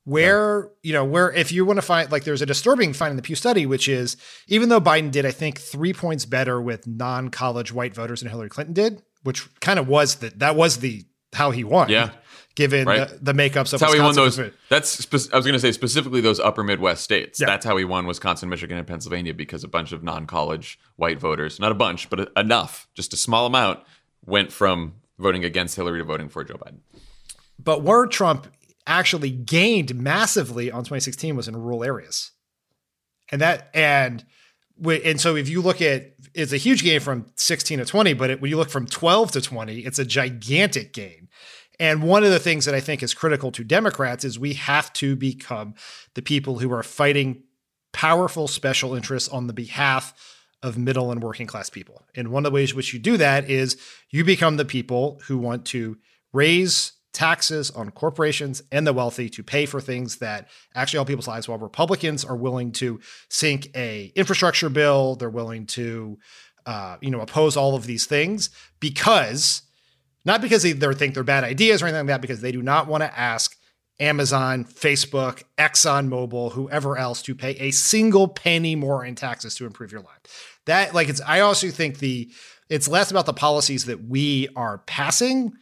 [0.06, 0.90] Where, yeah.
[0.90, 3.24] you know, where if you want to find like there's a disturbing find in the
[3.24, 7.74] Pew study, which is even though Biden did, I think, three points better with non-college
[7.74, 11.50] white voters than Hillary Clinton did, which kind of was the that was the how
[11.52, 11.90] he won.
[11.90, 12.12] Yeah.
[12.56, 13.10] Given right.
[13.10, 14.40] the, the makeups of that's how he won those.
[14.70, 17.40] That's spe- I was going to say specifically those upper Midwest states.
[17.40, 17.48] Yeah.
[17.48, 21.60] That's how he won Wisconsin, Michigan, and Pennsylvania because a bunch of non-college white voters,
[21.60, 23.82] not a bunch, but enough, just a small amount,
[24.26, 26.80] went from voting against Hillary to voting for Joe Biden.
[27.60, 28.48] But where Trump
[28.88, 32.32] actually gained massively on 2016 was in rural areas.
[33.32, 34.24] And that and
[34.84, 38.30] and so if you look at it's a huge gain from 16 to 20, but
[38.30, 41.30] it, when you look from 12 to 20, it's a gigantic gain.
[41.80, 44.92] And one of the things that I think is critical to Democrats is we have
[44.94, 45.76] to become
[46.14, 47.44] the people who are fighting
[47.94, 50.14] powerful special interests on the behalf
[50.62, 52.04] of middle and working class people.
[52.16, 53.78] And one of the ways which you do that is
[54.10, 55.98] you become the people who want to
[56.34, 61.30] raise taxes on corporations and the wealthy to pay for things that actually help people's
[61.30, 66.20] lives while republicans are willing to sink a infrastructure bill they're willing to
[66.66, 68.50] uh, you know oppose all of these things
[68.82, 69.62] because
[70.26, 72.88] not because they, think they're bad ideas or anything like that because they do not
[72.88, 73.56] want to ask
[74.00, 79.92] amazon facebook exxonmobil whoever else to pay a single penny more in taxes to improve
[79.92, 80.60] your life.
[80.66, 82.32] That like it's i also think the
[82.70, 85.54] it's less about the policies that we are passing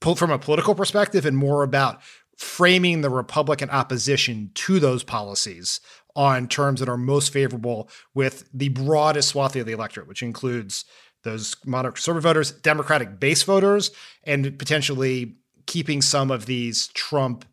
[0.00, 2.00] from a political perspective and more about
[2.36, 5.80] framing the Republican opposition to those policies
[6.16, 10.84] on terms that are most favorable with the broadest swath of the electorate, which includes
[11.22, 13.90] those moderate conservative voters, Democratic base voters,
[14.24, 17.44] and potentially keeping some of these Trump,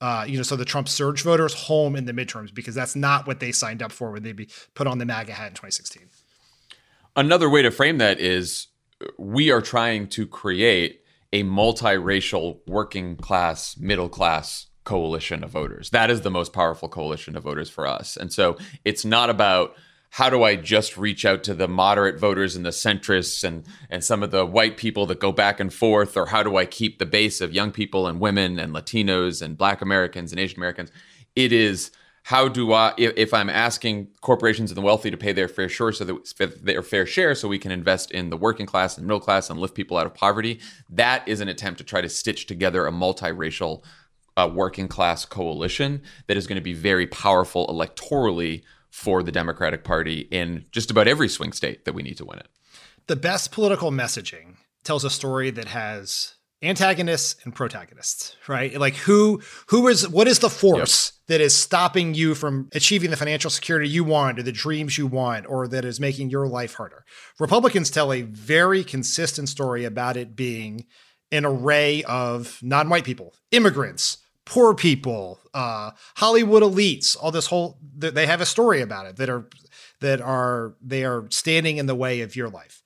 [0.00, 3.26] uh, you know, so the Trump surge voters home in the midterms because that's not
[3.26, 6.08] what they signed up for when they be put on the MAGA hat in 2016.
[7.16, 8.68] Another way to frame that is
[9.18, 15.90] we are trying to create a multiracial working class, middle class coalition of voters.
[15.90, 18.16] That is the most powerful coalition of voters for us.
[18.16, 19.76] And so it's not about
[20.10, 24.02] how do I just reach out to the moderate voters and the centrists and and
[24.04, 26.98] some of the white people that go back and forth or how do I keep
[26.98, 30.90] the base of young people and women and Latinos and black Americans and Asian Americans?
[31.36, 31.90] It is
[32.24, 35.90] how do I, if, I'm asking corporations and the wealthy to pay their fair share,
[35.90, 39.20] so that their fair share, so we can invest in the working class and middle
[39.20, 42.46] class and lift people out of poverty, that is an attempt to try to stitch
[42.46, 43.82] together a multiracial
[44.36, 49.84] uh, working class coalition that is going to be very powerful electorally for the Democratic
[49.84, 52.48] Party in just about every swing state that we need to win it.
[53.06, 58.78] The best political messaging tells a story that has antagonists and protagonists, right?
[58.78, 61.26] Like who who is what is the force yep.
[61.28, 65.06] that is stopping you from achieving the financial security you want or the dreams you
[65.06, 67.04] want or that is making your life harder?
[67.38, 70.86] Republicans tell a very consistent story about it being
[71.32, 74.18] an array of non-white people, immigrants,
[74.50, 79.30] poor people, uh, Hollywood elites, all this whole they have a story about it that
[79.30, 79.46] are
[80.00, 82.82] that are they are standing in the way of your life.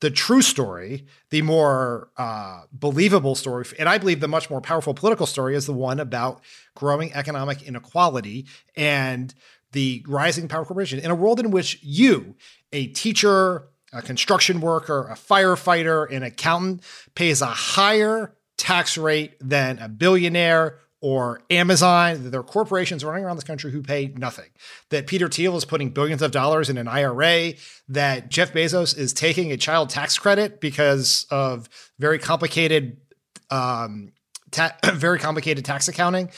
[0.00, 4.92] The true story, the more uh, believable story, and I believe the much more powerful
[4.92, 6.40] political story is the one about
[6.74, 9.32] growing economic inequality and
[9.72, 12.34] the rising power corporation in a world in which you,
[12.72, 16.82] a teacher, a construction worker, a firefighter, an accountant,
[17.14, 23.36] pays a higher tax rate than a billionaire or Amazon, there are corporations running around
[23.36, 24.50] this country who pay nothing.
[24.90, 27.52] That Peter Thiel is putting billions of dollars in an IRA,
[27.88, 32.98] that Jeff Bezos is taking a child tax credit because of very complicated,
[33.50, 34.12] um,
[34.50, 36.30] ta- very complicated tax accounting.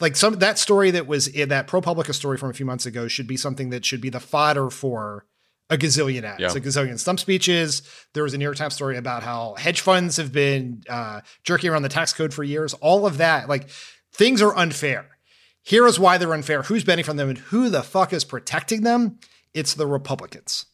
[0.00, 3.06] like some that story that was in that ProPublica story from a few months ago
[3.06, 5.26] should be something that should be the fodder for
[5.70, 6.48] a gazillion ads, Yeah.
[6.48, 7.82] a gazillion stump speeches.
[8.12, 11.70] There was a New York Times story about how hedge funds have been uh, jerking
[11.70, 12.74] around the tax code for years.
[12.74, 13.68] All of that, like
[14.12, 15.06] things are unfair.
[15.62, 16.62] Here is why they're unfair.
[16.62, 19.18] Who's benefiting from them and who the fuck is protecting them?
[19.54, 20.66] It's the Republicans.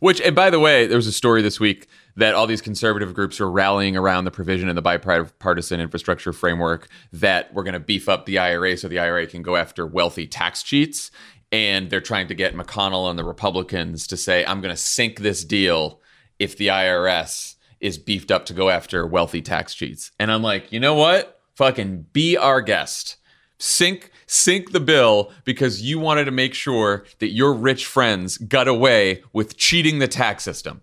[0.00, 3.14] Which, and by the way, there was a story this week that all these conservative
[3.14, 7.80] groups are rallying around the provision in the bipartisan infrastructure framework that we're going to
[7.80, 11.10] beef up the IRS so the IRS can go after wealthy tax cheats.
[11.50, 15.20] And they're trying to get McConnell and the Republicans to say, I'm going to sink
[15.20, 16.00] this deal
[16.38, 20.10] if the IRS is beefed up to go after wealthy tax cheats.
[20.18, 21.40] And I'm like, you know what?
[21.54, 23.16] Fucking be our guest.
[23.58, 28.68] Sink sink the bill because you wanted to make sure that your rich friends got
[28.68, 30.82] away with cheating the tax system.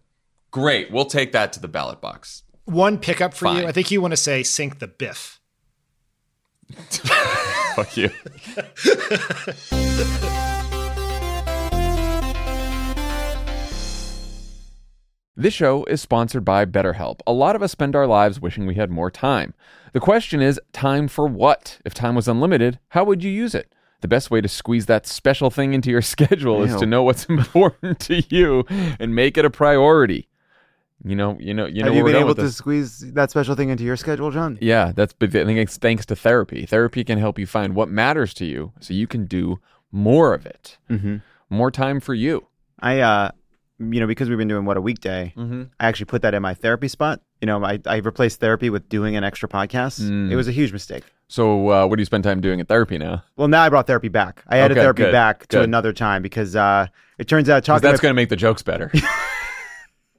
[0.51, 0.91] Great.
[0.91, 2.43] We'll take that to the ballot box.
[2.65, 3.62] One pickup for Fine.
[3.62, 3.67] you.
[3.67, 5.39] I think you want to say sink the biff.
[7.75, 8.10] Fuck you.
[15.38, 17.19] This show is sponsored by BetterHelp.
[17.28, 19.54] A lot of us spend our lives wishing we had more time.
[19.91, 21.80] The question is, time for what?
[21.84, 23.74] If time was unlimited, how would you use it?
[24.00, 27.26] The best way to squeeze that special thing into your schedule is to know what's
[27.30, 30.30] important to you and make it a priority.
[31.04, 31.88] You know, you know, you know.
[31.89, 34.58] Have you been able to squeeze that special thing into your schedule, John?
[34.62, 36.65] Yeah, that's I think it's thanks to therapy.
[36.65, 39.60] Therapy can help you find what matters to you so you can do
[39.91, 40.78] more of it.
[40.89, 41.21] Mhm.
[41.50, 42.48] More time for you.
[42.80, 43.32] I, uh,
[43.80, 45.64] you know, because we've been doing what a weekday, Mm-hmm.
[45.80, 47.22] I actually put that in my therapy spot.
[47.42, 50.02] You know, I, I replaced therapy with doing an extra podcast.
[50.02, 50.32] Mm.
[50.32, 51.04] It was a huge mistake.
[51.28, 53.24] So, uh, what do you spend time doing at therapy now?
[53.36, 54.44] Well, now I brought therapy back.
[54.48, 57.82] I added Okay, therapy good, back to another time because uh, it turns out talking
[57.82, 58.92] that's going to make the jokes better.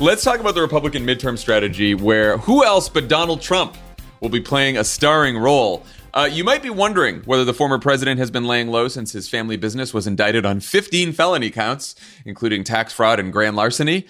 [0.00, 3.76] Let's talk about the Republican midterm strategy where who else but Donald Trump
[4.20, 5.84] will be playing a starring role.
[6.14, 9.28] Uh, you might be wondering whether the former president has been laying low since his
[9.28, 14.06] family business was indicted on 15 felony counts, including tax fraud and grand larceny.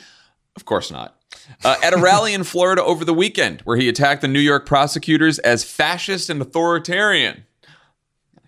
[0.55, 1.21] Of course not.
[1.65, 4.67] Uh, at a rally in Florida over the weekend, where he attacked the New York
[4.67, 7.43] prosecutors as fascist and authoritarian.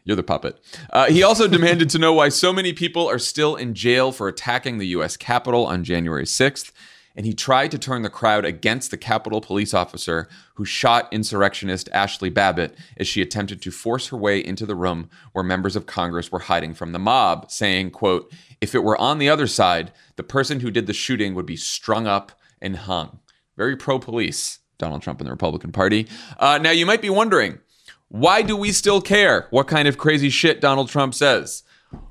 [0.05, 0.61] You're the puppet.
[0.90, 4.28] Uh, he also demanded to know why so many people are still in jail for
[4.28, 5.16] attacking the U.S.
[5.16, 6.70] Capitol on January 6th.
[7.14, 11.88] And he tried to turn the crowd against the Capitol police officer who shot insurrectionist
[11.92, 15.87] Ashley Babbitt as she attempted to force her way into the room where members of
[15.87, 19.92] Congress were hiding from the mob, saying, quote, if it were on the other side,
[20.16, 23.18] the person who did the shooting would be strung up and hung.
[23.57, 26.07] Very pro police, Donald Trump and the Republican Party.
[26.38, 27.59] Uh, now, you might be wondering,
[28.09, 31.62] why do we still care what kind of crazy shit Donald Trump says?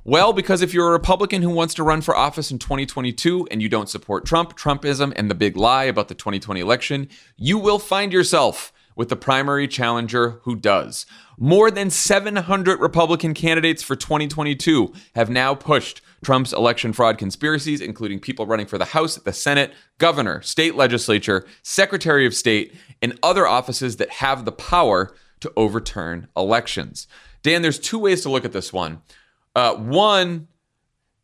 [0.04, 3.62] Well, because if you're a Republican who wants to run for office in 2022 and
[3.62, 7.78] you don't support Trump, Trumpism, and the big lie about the 2020 election, you will
[7.78, 11.06] find yourself with the primary challenger who does.
[11.38, 18.20] More than 700 Republican candidates for 2022 have now pushed Trump's election fraud conspiracies, including
[18.20, 23.46] people running for the House, the Senate, governor, state legislature, secretary of state, and other
[23.46, 27.08] offices that have the power to overturn elections.
[27.42, 29.02] Dan, there's two ways to look at this one.
[29.54, 30.48] Uh, one,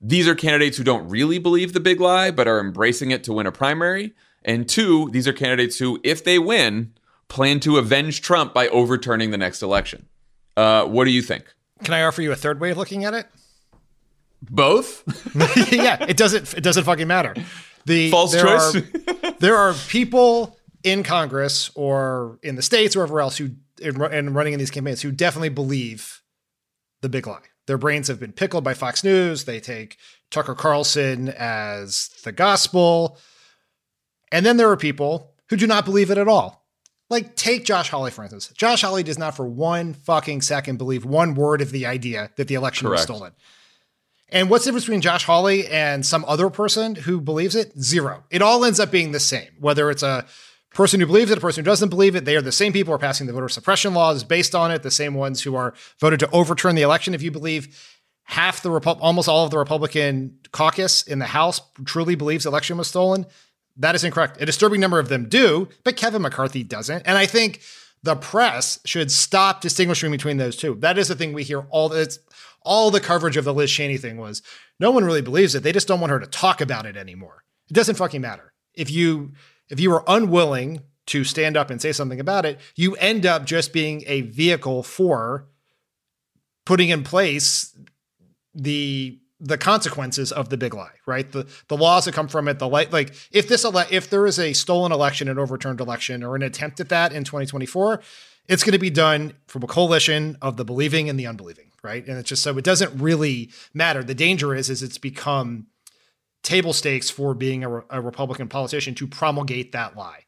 [0.01, 3.33] these are candidates who don't really believe the big lie, but are embracing it to
[3.33, 4.13] win a primary.
[4.45, 6.93] And two, these are candidates who, if they win,
[7.29, 10.07] plan to avenge Trump by overturning the next election.
[10.57, 11.53] Uh, what do you think?
[11.85, 13.27] Can I offer you a third way of looking at it?
[14.43, 15.03] Both?
[15.73, 16.55] yeah, it doesn't.
[16.55, 17.35] It doesn't fucking matter.
[17.87, 18.77] The False there choice?
[18.77, 24.01] Are, there are people in Congress or in the states or wherever else who in,
[24.01, 26.23] and running in these campaigns who definitely believe
[27.01, 27.41] the big lie.
[27.69, 29.45] Their brains have been pickled by Fox News.
[29.45, 29.99] They take
[30.31, 33.19] Tucker Carlson as the gospel,
[34.33, 36.67] and then there are people who do not believe it at all.
[37.11, 38.51] Like take Josh Hawley for instance.
[38.57, 42.49] Josh Hawley does not for one fucking second believe one word of the idea that
[42.49, 43.33] the election was stolen.
[44.31, 47.79] And what's the difference between Josh Hawley and some other person who believes it?
[47.79, 48.25] Zero.
[48.31, 49.49] It all ends up being the same.
[49.61, 50.25] Whether it's a
[50.79, 52.93] person who believes it, a person who doesn't believe it, they are the same people
[52.93, 55.75] who are passing the voter suppression laws based on it, the same ones who are
[55.99, 57.15] voted to overturn the election.
[57.15, 57.77] If you believe
[58.23, 62.79] half the Repu- almost all of the Republican caucus in the House truly believes election
[62.79, 63.27] was stolen,
[63.77, 64.41] that is incorrect.
[64.41, 67.03] A disturbing number of them do, but Kevin McCarthy doesn't.
[67.05, 67.61] And I think
[68.05, 70.77] the press should stop distinguishing between those two.
[70.77, 72.21] That is the thing we hear all it's
[72.63, 74.43] all the coverage of the Liz Cheney thing was
[74.79, 75.65] no one really believes it.
[75.65, 77.43] They just don't want her to talk about it anymore.
[77.69, 78.53] It doesn't fucking matter.
[78.75, 79.33] If you
[79.71, 83.45] if you are unwilling to stand up and say something about it, you end up
[83.45, 85.47] just being a vehicle for
[86.65, 87.77] putting in place
[88.55, 91.31] the the consequences of the big lie, right?
[91.31, 94.27] The the laws that come from it, the like like if this ele- if there
[94.27, 98.01] is a stolen election, an overturned election, or an attempt at that in 2024,
[98.49, 102.07] it's going to be done from a coalition of the believing and the unbelieving, right?
[102.07, 104.03] And it's just so it doesn't really matter.
[104.03, 105.69] The danger is is it's become
[106.43, 110.25] table stakes for being a, a Republican politician to promulgate that lie.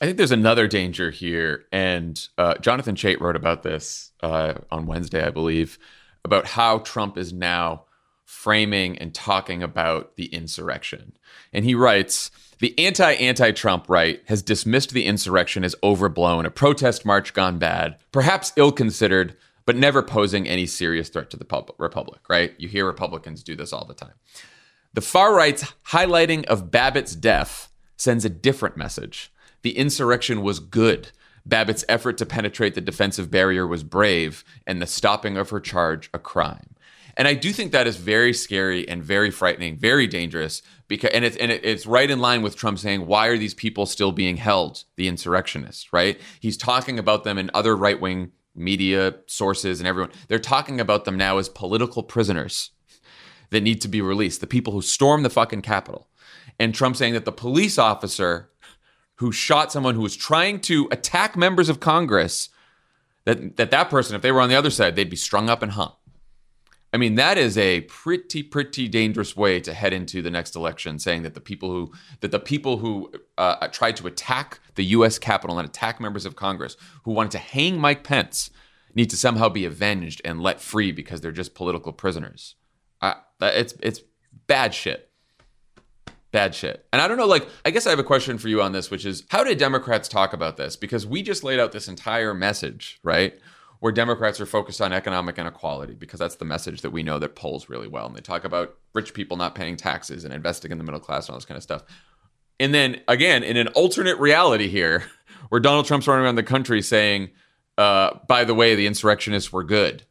[0.00, 4.86] I think there's another danger here, and uh, Jonathan Chait wrote about this uh, on
[4.86, 5.78] Wednesday, I believe,
[6.24, 7.84] about how Trump is now
[8.24, 11.12] framing and talking about the insurrection.
[11.52, 16.50] And he writes The anti anti Trump right has dismissed the insurrection as overblown, a
[16.50, 21.44] protest march gone bad, perhaps ill considered, but never posing any serious threat to the
[21.44, 22.54] pub- Republic, right?
[22.58, 24.14] You hear Republicans do this all the time.
[24.94, 29.32] The far right's highlighting of Babbitt's death sends a different message.
[29.62, 31.12] The insurrection was good.
[31.46, 36.10] Babbitt's effort to penetrate the defensive barrier was brave, and the stopping of her charge
[36.12, 36.74] a crime.
[37.16, 40.60] And I do think that is very scary and very frightening, very dangerous.
[40.88, 43.86] Because and it's and it's right in line with Trump saying, "Why are these people
[43.86, 44.84] still being held?
[44.96, 46.20] The insurrectionists, right?
[46.40, 50.12] He's talking about them in other right wing media sources and everyone.
[50.28, 52.71] They're talking about them now as political prisoners
[53.52, 54.40] that need to be released.
[54.40, 56.08] The people who stormed the fucking Capitol,
[56.58, 58.50] and Trump saying that the police officer
[59.16, 62.48] who shot someone who was trying to attack members of Congress,
[63.24, 65.62] that that that person, if they were on the other side, they'd be strung up
[65.62, 65.92] and hung.
[66.94, 70.98] I mean, that is a pretty, pretty dangerous way to head into the next election,
[70.98, 75.18] saying that the people who that the people who uh, tried to attack the U.S.
[75.18, 78.50] Capitol and attack members of Congress, who wanted to hang Mike Pence,
[78.94, 82.56] need to somehow be avenged and let free because they're just political prisoners.
[83.42, 84.00] It's it's
[84.46, 85.08] bad shit
[86.32, 86.86] bad shit.
[86.92, 88.90] And I don't know, like, I guess I have a question for you on this,
[88.90, 90.76] which is how did Democrats talk about this?
[90.76, 93.38] Because we just laid out this entire message, right?
[93.80, 97.36] Where Democrats are focused on economic inequality, because that's the message that we know that
[97.36, 98.06] polls really well.
[98.06, 101.26] And they talk about rich people not paying taxes and investing in the middle class
[101.26, 101.84] and all this kind of stuff.
[102.58, 105.04] And then again, in an alternate reality here,
[105.50, 107.30] where Donald Trump's running around the country saying,
[107.76, 110.04] uh, by the way, the insurrectionists were good.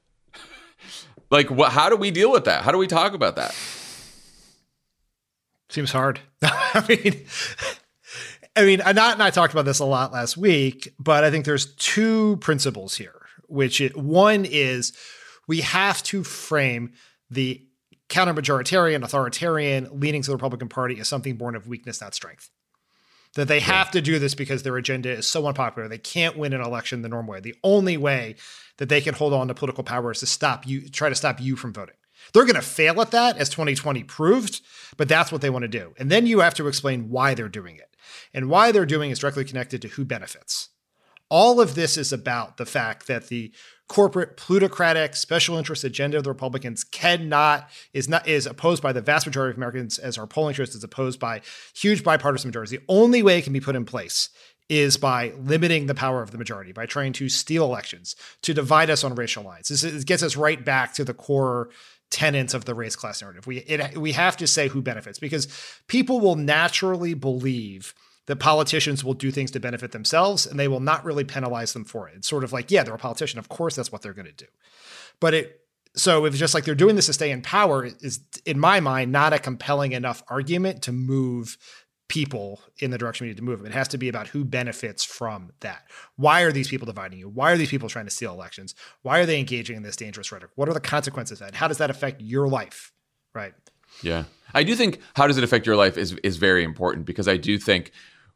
[1.32, 2.64] Like, what, how do we deal with that?
[2.64, 3.56] How do we talk about that?
[5.70, 6.20] Seems hard.
[6.44, 7.26] I mean,
[8.56, 11.46] I mean, Anat and I talked about this a lot last week, but I think
[11.46, 13.16] there's two principles here.
[13.48, 14.94] Which it, one is
[15.48, 16.94] we have to frame
[17.30, 17.66] the
[18.08, 22.50] counter-majoritarian, authoritarian leanings of the Republican Party as something born of weakness, not strength.
[23.36, 25.88] That they have to do this because their agenda is so unpopular.
[25.88, 27.40] They can't win an election the normal way.
[27.40, 28.36] The only way
[28.82, 31.40] that they can hold on to political power is to stop you, try to stop
[31.40, 31.94] you from voting.
[32.34, 34.60] They're going to fail at that, as 2020 proved,
[34.98, 35.94] but that's what they want to do.
[36.00, 37.96] And then you have to explain why they're doing it.
[38.34, 40.70] And why they're doing is directly connected to who benefits.
[41.30, 43.54] All of this is about the fact that the
[43.88, 49.02] corporate plutocratic special interest agenda of the Republicans cannot is not is opposed by the
[49.02, 51.42] vast majority of Americans as our polling shows is opposed by
[51.76, 52.72] huge bipartisan majorities.
[52.72, 54.30] The only way it can be put in place
[54.72, 58.90] is by limiting the power of the majority, by trying to steal elections, to divide
[58.90, 59.68] us on racial lines.
[59.68, 61.70] This gets us right back to the core
[62.10, 63.46] tenets of the race class narrative.
[63.46, 65.50] We it, we have to say who benefits because
[65.88, 67.94] people will naturally believe
[68.28, 71.84] that politicians will do things to benefit themselves and they will not really penalize them
[71.84, 72.16] for it.
[72.16, 73.40] It's sort of like, yeah, they're a politician.
[73.40, 74.46] Of course that's what they're going to do.
[75.20, 75.60] But it
[75.98, 78.80] so if it's just like they're doing this to stay in power is in my
[78.80, 81.58] mind not a compelling enough argument to move
[82.12, 83.68] people in the direction we need to move them.
[83.68, 85.84] It has to be about who benefits from that.
[86.18, 87.30] Why are these people dividing you?
[87.30, 88.76] Why are these people trying to steal elections?
[89.02, 90.52] Why are they engaging in this dangerous rhetoric?
[90.56, 91.56] What are the consequences of that?
[91.56, 92.92] How does that affect your life?
[93.34, 93.54] Right.
[94.04, 94.26] Yeah.
[94.54, 97.38] I do think how does it affect your life is is very important because I
[97.38, 97.94] do think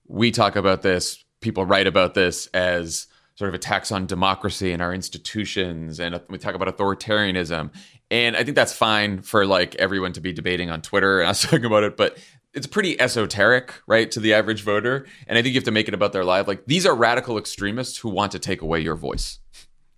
[0.08, 4.82] we talk about this, people write about this as sort of attacks on democracy and
[4.82, 7.70] our institutions and we talk about authoritarianism
[8.10, 11.42] and i think that's fine for like everyone to be debating on twitter and us
[11.50, 12.18] talking about it but
[12.56, 15.06] it's pretty esoteric, right, to the average voter.
[15.28, 16.48] And I think you have to make it about their life.
[16.48, 19.40] Like these are radical extremists who want to take away your voice,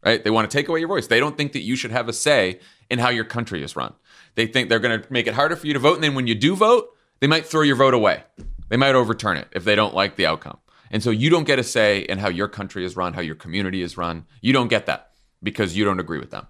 [0.03, 0.24] right?
[0.24, 1.08] They want to take away your voice.
[1.08, 3.93] They don't think that you should have a say in how your country is run.
[4.36, 5.95] They think they're going to make it harder for you to vote.
[5.95, 6.89] And then when you do vote,
[7.20, 8.24] they might throw your vote away.
[8.70, 10.58] They might overturn it if they don't like the outcome.
[10.89, 13.36] And so you don't get a say in how your country is run, how your
[13.36, 14.26] community is run.
[14.41, 15.12] You don't get that
[15.43, 16.47] because you don't agree with them.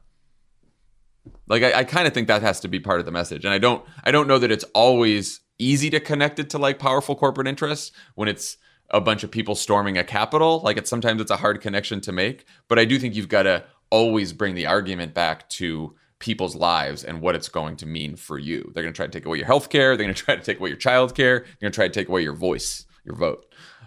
[1.48, 3.46] Like I, I kind of think that has to be part of the message.
[3.46, 6.80] And I don't I don't know that it's always easy to connect it to like
[6.80, 8.58] powerful corporate interests when it's
[8.90, 10.62] a bunch of people storming a capital.
[10.64, 13.44] Like it's sometimes it's a hard connection to make, but I do think you've got
[13.44, 18.16] to always bring the argument back to people's lives and what it's going to mean
[18.16, 18.72] for you.
[18.74, 19.96] They're going to try to take away your health care.
[19.96, 21.40] They're going to try to take away your child care.
[21.40, 23.46] They're going to try to take away your voice, your vote.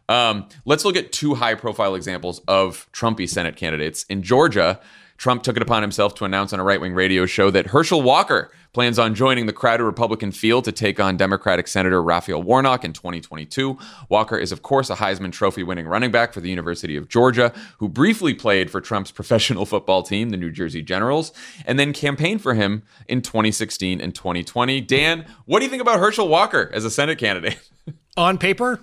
[0.08, 4.04] Um, let's look at two high profile examples of Trumpy Senate candidates.
[4.04, 4.80] In Georgia,
[5.18, 8.02] Trump took it upon himself to announce on a right wing radio show that Herschel
[8.02, 12.84] Walker plans on joining the crowded Republican field to take on Democratic Senator Raphael Warnock
[12.84, 13.78] in 2022.
[14.08, 17.52] Walker is, of course, a Heisman Trophy winning running back for the University of Georgia,
[17.78, 21.32] who briefly played for Trump's professional football team, the New Jersey Generals,
[21.66, 24.80] and then campaigned for him in 2016 and 2020.
[24.82, 27.58] Dan, what do you think about Herschel Walker as a Senate candidate?
[28.16, 28.80] On paper,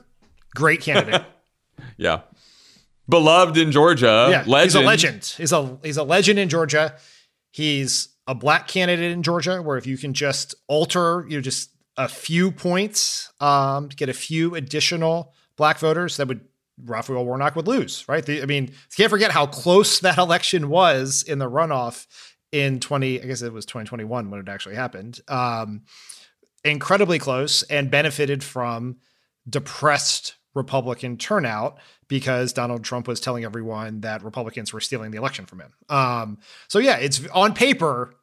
[0.55, 1.25] great candidate.
[1.97, 2.21] yeah
[3.09, 4.27] beloved in Georgia.
[4.29, 4.63] Yeah, legend.
[4.63, 5.33] he's a legend.
[5.37, 6.95] He's a he's a legend in Georgia.
[7.51, 11.71] He's a black candidate in Georgia, where if you can just alter, you know, just
[11.95, 16.41] a few points, um, get a few additional black voters, that would
[16.83, 18.23] Raphael Warnock would lose, right?
[18.23, 22.05] The, I mean, can't forget how close that election was in the runoff
[22.51, 25.19] in 20, I guess it was 2021 when it actually happened.
[25.27, 25.83] Um,
[26.63, 28.97] incredibly close and benefited from
[29.49, 31.77] depressed Republican turnout
[32.07, 35.73] because Donald Trump was telling everyone that Republicans were stealing the election from him.
[35.89, 36.37] Um,
[36.67, 38.15] so yeah, it's on paper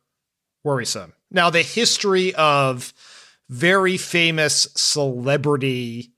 [0.62, 1.12] worrisome.
[1.30, 2.92] Now the history of
[3.48, 6.12] very famous celebrity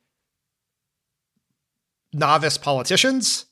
[2.13, 3.47] novice politicians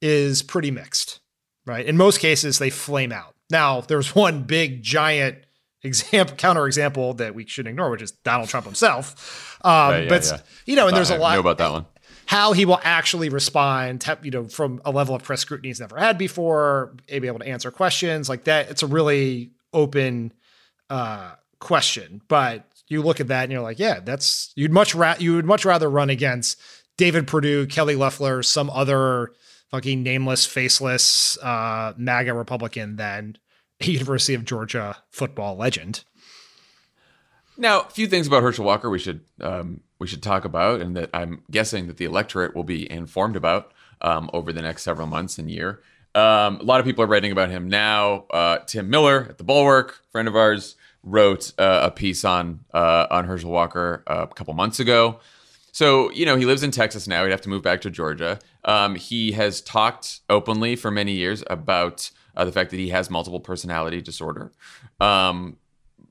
[0.00, 1.20] is pretty mixed,
[1.66, 1.84] right?
[1.84, 3.34] In most cases, they flame out.
[3.50, 5.38] Now, there's one big giant
[5.82, 9.58] example counterexample that we should ignore, which is Donald Trump himself.
[9.64, 10.38] Um, right, yeah, but yeah.
[10.66, 11.86] you know, and there's a lot know about that one
[12.30, 15.98] how he will actually respond, you know, from a level of press scrutiny he's never
[15.98, 18.70] had before, be able to answer questions like that.
[18.70, 20.32] It's a really open
[20.88, 25.16] uh, question, but you look at that and you're like, yeah, that's you'd much ra-
[25.18, 26.60] you would much rather run against
[26.96, 29.32] David Perdue, Kelly Loeffler, some other
[29.72, 33.38] fucking nameless, faceless uh, MAGA Republican than
[33.80, 36.04] a University of Georgia football legend.
[37.56, 40.96] Now, a few things about Herschel Walker we should um, we should talk about, and
[40.96, 45.06] that I'm guessing that the electorate will be informed about um, over the next several
[45.06, 45.80] months and year.
[46.14, 48.24] Um, a lot of people are writing about him now.
[48.30, 50.74] Uh, Tim Miller at the Bulwark, friend of ours,
[51.04, 55.20] wrote uh, a piece on uh, on Herschel Walker uh, a couple months ago.
[55.72, 57.22] So you know he lives in Texas now.
[57.22, 58.40] He'd have to move back to Georgia.
[58.64, 63.10] Um, he has talked openly for many years about uh, the fact that he has
[63.10, 64.50] multiple personality disorder.
[64.98, 65.58] Um,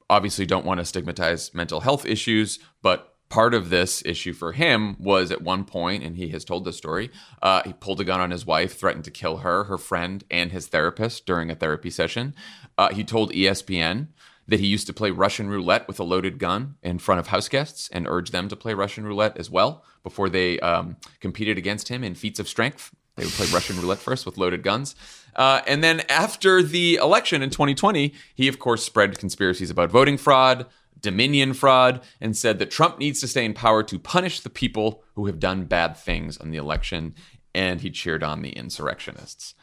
[0.10, 4.95] obviously, don't want to stigmatize mental health issues, but part of this issue for him
[4.99, 7.11] was at one point, and he has told the story,
[7.41, 10.51] uh, he pulled a gun on his wife, threatened to kill her, her friend, and
[10.51, 12.34] his therapist during a therapy session.
[12.77, 14.07] Uh, he told ESPN
[14.47, 17.47] that he used to play Russian roulette with a loaded gun in front of house
[17.47, 21.89] guests and urged them to play Russian roulette as well before they um, competed against
[21.89, 22.93] him in feats of strength.
[23.15, 24.95] They would play Russian roulette first with loaded guns.
[25.36, 30.17] Uh, and then after the election in 2020, he, of course, spread conspiracies about voting
[30.17, 30.65] fraud,
[31.02, 35.04] Dominion fraud, and said that Trump needs to stay in power to punish the people
[35.16, 37.16] who have done bad things on the election.
[37.56, 39.56] And he cheered on the insurrectionists.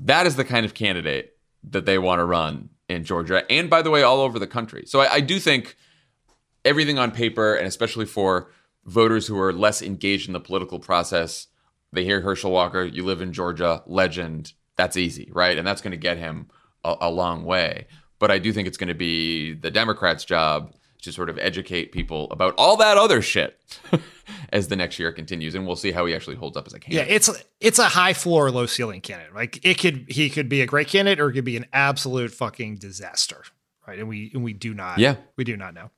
[0.00, 1.36] That is the kind of candidate
[1.70, 4.84] that they want to run in Georgia, and by the way, all over the country.
[4.86, 5.76] So I, I do think
[6.64, 8.50] everything on paper, and especially for
[8.84, 11.48] voters who are less engaged in the political process,
[11.92, 14.52] they hear Herschel Walker, you live in Georgia, legend.
[14.76, 15.58] That's easy, right?
[15.58, 16.48] And that's going to get him
[16.84, 17.86] a, a long way.
[18.18, 21.92] But I do think it's going to be the Democrats' job to sort of educate
[21.92, 23.58] people about all that other shit
[24.52, 26.80] as the next year continues, and we'll see how he actually holds up as a
[26.80, 27.08] candidate.
[27.08, 29.34] Yeah, it's it's a high floor, low ceiling candidate.
[29.34, 32.32] Like it could he could be a great candidate, or it could be an absolute
[32.32, 33.44] fucking disaster,
[33.86, 33.98] right?
[33.98, 35.90] And we and we do not, yeah, we do not know.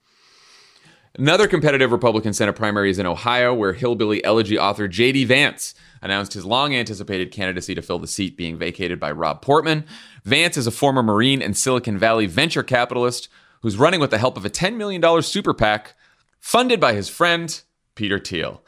[1.19, 5.25] Another competitive Republican Senate primary is in Ohio, where hillbilly elegy author J.D.
[5.25, 9.85] Vance announced his long anticipated candidacy to fill the seat being vacated by Rob Portman.
[10.25, 13.29] Vance is a former Marine and Silicon Valley venture capitalist
[13.63, 15.95] who's running with the help of a $10 million super PAC
[16.39, 17.63] funded by his friend,
[17.95, 18.63] Peter Thiel.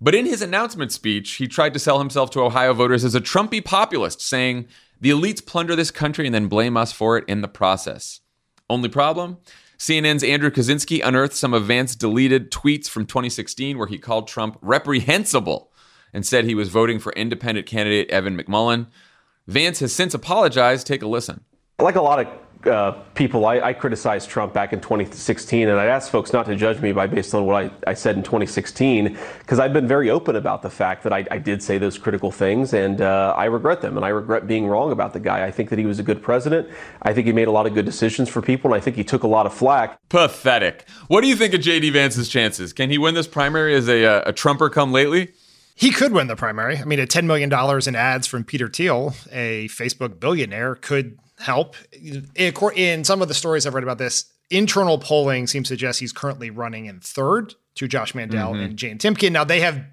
[0.00, 3.20] But in his announcement speech, he tried to sell himself to Ohio voters as a
[3.20, 4.66] Trumpy populist, saying,
[5.00, 8.20] The elites plunder this country and then blame us for it in the process.
[8.68, 9.38] Only problem?
[9.78, 14.58] CNN's Andrew Kaczynski unearthed some of Vance's deleted tweets from 2016 where he called Trump
[14.60, 15.72] reprehensible
[16.12, 18.86] and said he was voting for independent candidate Evan McMullin.
[19.46, 20.86] Vance has since apologized.
[20.86, 21.44] Take a listen.
[21.78, 25.86] Like a lot of uh, people, I, I, criticized Trump back in 2016, and I
[25.86, 29.18] asked folks not to judge me by based on what I, I said in 2016,
[29.40, 32.30] because I've been very open about the fact that I, I did say those critical
[32.30, 35.44] things, and uh, I regret them, and I regret being wrong about the guy.
[35.44, 36.68] I think that he was a good president.
[37.02, 39.04] I think he made a lot of good decisions for people, and I think he
[39.04, 39.98] took a lot of flack.
[40.08, 40.86] Pathetic.
[41.08, 41.90] What do you think of J.D.
[41.90, 42.72] Vance's chances?
[42.72, 45.32] Can he win this primary as a, uh, a Trumper come lately?
[45.82, 46.78] He could win the primary.
[46.78, 47.52] I mean, at $10 million
[47.88, 51.74] in ads from Peter Thiel, a Facebook billionaire, could help.
[52.36, 56.12] In some of the stories I've read about this, internal polling seems to suggest he's
[56.12, 58.62] currently running in third to Josh Mandel mm-hmm.
[58.62, 59.32] and Jane Timken.
[59.32, 59.84] Now, they have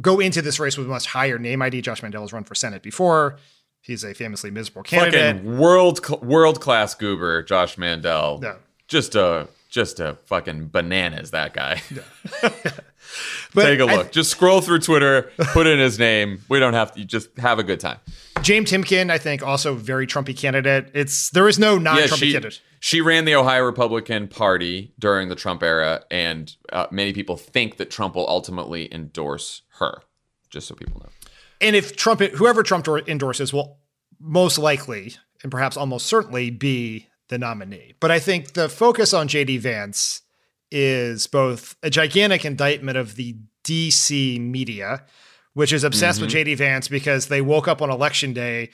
[0.00, 1.82] go into this race with a much higher name ID.
[1.82, 3.36] Josh Mandel has run for Senate before.
[3.82, 5.36] He's a famously miserable candidate.
[5.36, 8.40] Fucking world world class goober, Josh Mandel.
[8.42, 8.54] Yeah.
[8.88, 11.82] Just a just a fucking bananas that guy.
[13.54, 14.12] Take a look.
[14.12, 16.42] Just scroll through Twitter, put in his name.
[16.48, 17.98] We don't have to just have a good time.
[18.42, 20.90] Jane Timken, I think, also very Trumpy candidate.
[20.94, 22.60] It's there is no non-Trumpy yeah, she, candidate.
[22.80, 27.76] She ran the Ohio Republican Party during the Trump era, and uh, many people think
[27.78, 30.02] that Trump will ultimately endorse her.
[30.50, 31.08] Just so people know.
[31.60, 33.78] And if Trump, whoever Trump endorses, will
[34.20, 37.94] most likely and perhaps almost certainly be the nominee.
[38.00, 40.22] But I think the focus on JD Vance
[40.70, 45.04] is both a gigantic indictment of the DC media,
[45.54, 46.26] which is obsessed mm-hmm.
[46.26, 48.70] with JD Vance because they woke up on election day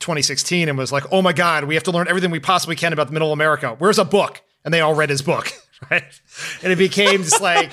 [0.00, 2.92] 2016 and was like, "Oh my god, we have to learn everything we possibly can
[2.92, 3.74] about middle America.
[3.78, 5.52] Where's a book?" And they all read his book,
[5.90, 6.20] right?
[6.62, 7.70] And it became just like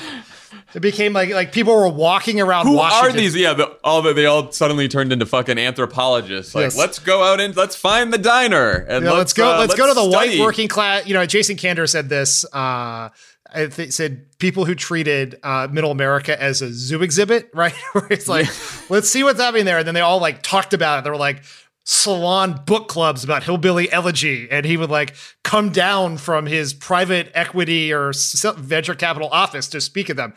[0.74, 2.68] it became like like people were walking around.
[2.68, 3.18] Who Washington.
[3.18, 3.36] are these?
[3.36, 6.56] Yeah, the, all the, they all suddenly turned into fucking anthropologists.
[6.56, 6.78] Like, yes.
[6.78, 9.48] let's go out and let's find the diner and yeah, let's, let's, go.
[9.48, 10.38] Uh, let's, let's, go to the study.
[10.38, 11.08] white working class.
[11.08, 12.46] You know, Jason Kander said this.
[12.46, 13.10] Uh,
[13.56, 17.74] I th- said people who treated uh, Middle America as a zoo exhibit, right?
[17.94, 18.48] Where it's like,
[18.90, 21.04] let's see what's happening there, and then they all like talked about it.
[21.04, 21.44] They were like,
[21.86, 27.32] salon book clubs about hillbilly elegy and he would like come down from his private
[27.34, 28.12] equity or
[28.58, 30.34] venture capital office to speak at them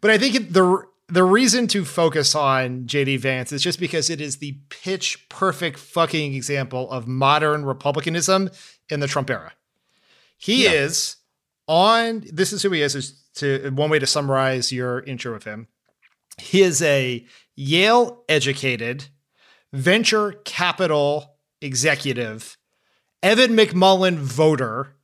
[0.00, 4.20] but I think the the reason to focus on JD Vance is just because it
[4.20, 8.50] is the pitch perfect fucking example of modern republicanism
[8.88, 9.52] in the Trump era.
[10.36, 10.72] He yeah.
[10.72, 11.16] is
[11.68, 15.44] on this is who he is, is to one way to summarize your intro of
[15.44, 15.68] him.
[16.38, 17.24] He is a
[17.54, 19.06] Yale educated
[19.76, 22.56] venture capital executive,
[23.22, 24.96] Evan McMullin voter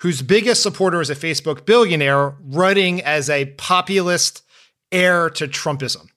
[0.00, 4.42] whose biggest supporter is a Facebook billionaire running as a populist
[4.92, 6.08] heir to Trumpism.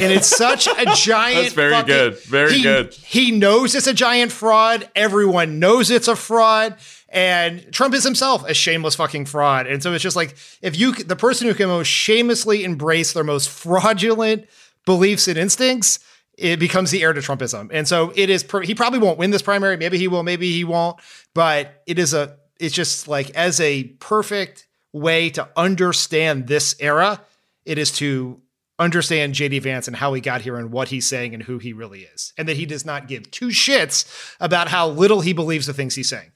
[0.00, 1.42] And it's such a giant.
[1.42, 2.18] That's very good.
[2.20, 2.94] Very he, good.
[2.94, 4.88] He knows it's a giant fraud.
[4.94, 6.76] Everyone knows it's a fraud.
[7.10, 9.66] And Trump is himself a shameless fucking fraud.
[9.66, 13.24] And so it's just like if you, the person who can most shamelessly embrace their
[13.24, 14.46] most fraudulent
[14.86, 15.98] beliefs and instincts,
[16.38, 17.70] it becomes the heir to Trumpism.
[17.72, 19.76] And so it is, he probably won't win this primary.
[19.76, 20.98] Maybe he will, maybe he won't.
[21.34, 27.20] But it is a it's just like as a perfect way to understand this era,
[27.64, 28.40] it is to
[28.78, 31.72] understand JD Vance and how he got here and what he's saying and who he
[31.72, 32.32] really is.
[32.38, 35.96] And that he does not give two shits about how little he believes the things
[35.96, 36.30] he's saying.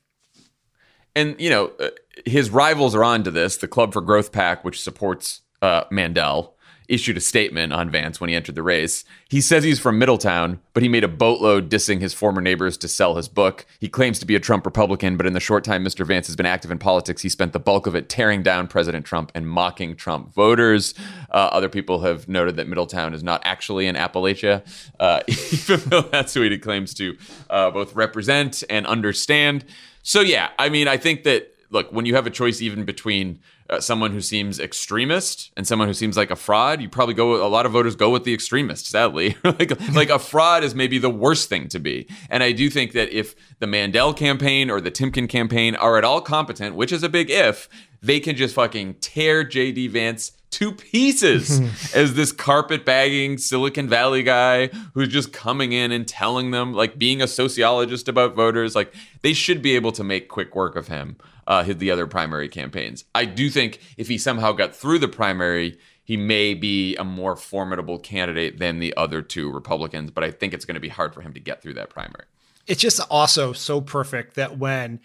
[1.14, 1.90] And, you know, uh,
[2.24, 3.57] his rivals are on to this.
[3.57, 6.56] The Club for Growth PAC, which supports uh, Mandel,
[6.89, 9.05] issued a statement on Vance when he entered the race.
[9.28, 12.89] He says he's from Middletown, but he made a boatload dissing his former neighbors to
[12.89, 13.66] sell his book.
[13.80, 16.07] He claims to be a Trump Republican, but in the short time Mr.
[16.07, 19.05] Vance has been active in politics, he spent the bulk of it tearing down President
[19.05, 20.95] Trump and mocking Trump voters.
[21.30, 24.64] Uh, other people have noted that Middletown is not actually in Appalachia,
[25.01, 27.16] uh, even though that's who he claims to
[27.51, 29.64] uh, both represent and understand.
[30.03, 33.41] So, yeah, I mean, I think that, look, when you have a choice even between
[33.69, 37.45] uh, someone who seems extremist and someone who seems like a fraud, you probably go.
[37.45, 38.87] A lot of voters go with the extremist.
[38.87, 42.07] Sadly, like like a fraud is maybe the worst thing to be.
[42.31, 46.05] And I do think that if the Mandel campaign or the Timken campaign are at
[46.05, 47.69] all competent, which is a big if,
[48.03, 51.61] they can just fucking tear JD Vance to pieces
[51.95, 56.99] as this carpet bagging Silicon Valley guy who's just coming in and telling them, like
[56.99, 58.77] being a sociologist about voters.
[58.77, 62.49] Like they should be able to make quick work of him uh, the other primary
[62.49, 63.05] campaigns.
[63.14, 67.36] I do think if he somehow got through the primary, he may be a more
[67.36, 71.14] formidable candidate than the other two Republicans, but I think it's going to be hard
[71.14, 72.24] for him to get through that primary.
[72.66, 75.01] It's just also so perfect that when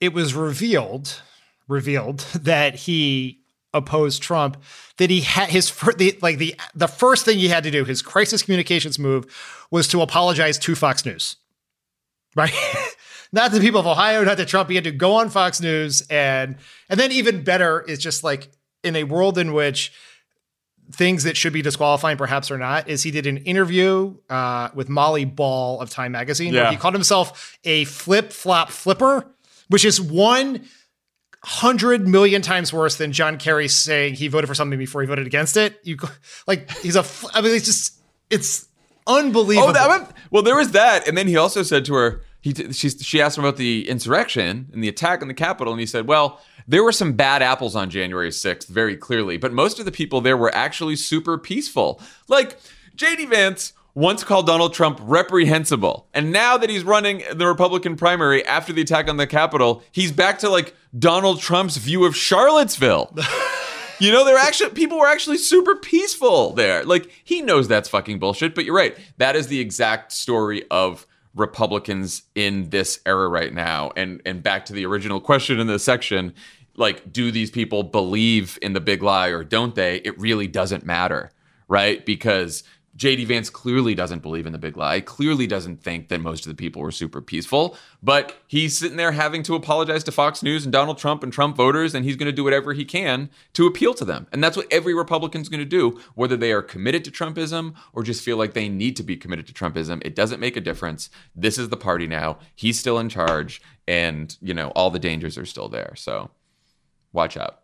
[0.00, 1.20] it was revealed
[1.68, 3.40] revealed that he
[3.72, 4.62] opposed Trump,
[4.98, 8.02] that he had his the, like the the first thing he had to do, his
[8.02, 11.36] crisis communications move, was to apologize to Fox News,
[12.36, 12.54] right?
[13.34, 14.68] not the people of Ohio, not the Trump.
[14.68, 16.56] He had to go on Fox News and
[16.88, 18.50] and then even better is just like
[18.82, 19.92] in a world in which
[20.92, 24.88] things that should be disqualifying perhaps or not is he did an interview uh, with
[24.88, 26.62] Molly Ball of Time Magazine yeah.
[26.62, 29.26] where he called himself a flip flop flipper,
[29.68, 30.64] which is one
[31.42, 35.26] hundred million times worse than John Kerry saying he voted for something before he voted
[35.26, 35.80] against it.
[35.82, 35.96] You
[36.46, 37.04] like he's a.
[37.34, 37.98] I mean, it's just
[38.30, 38.68] it's
[39.06, 39.70] unbelievable.
[39.70, 42.90] Oh, that, well, there was that, and then he also said to her he she
[42.90, 46.06] she asked him about the insurrection and the attack on the Capitol, and he said,
[46.06, 49.90] "Well, there were some bad apples on January 6th, very clearly, but most of the
[49.90, 52.02] people there were actually super peaceful.
[52.28, 52.58] Like,
[52.96, 56.06] JD Vance once called Donald Trump reprehensible.
[56.12, 60.12] And now that he's running the Republican primary after the attack on the Capitol, he's
[60.12, 63.16] back to like Donald Trump's view of Charlottesville.
[64.00, 66.84] you know, they're actually people were actually super peaceful there.
[66.84, 68.98] Like he knows that's fucking bullshit, but you're right.
[69.16, 73.90] That is the exact story of Republicans in this era right now.
[73.96, 76.34] And and back to the original question in this section,
[76.76, 79.96] like do these people believe in the big lie or don't they?
[79.98, 81.30] It really doesn't matter,
[81.68, 82.04] right?
[82.04, 82.62] Because
[82.96, 86.50] JD Vance clearly doesn't believe in the big lie, clearly doesn't think that most of
[86.50, 90.64] the people were super peaceful, but he's sitting there having to apologize to Fox News
[90.64, 93.66] and Donald Trump and Trump voters, and he's going to do whatever he can to
[93.66, 94.28] appeal to them.
[94.30, 98.04] And that's what every Republican's going to do, whether they are committed to Trumpism or
[98.04, 100.00] just feel like they need to be committed to Trumpism.
[100.04, 101.10] It doesn't make a difference.
[101.34, 102.38] This is the party now.
[102.54, 105.94] He's still in charge, and, you know, all the dangers are still there.
[105.96, 106.30] So
[107.12, 107.60] watch out.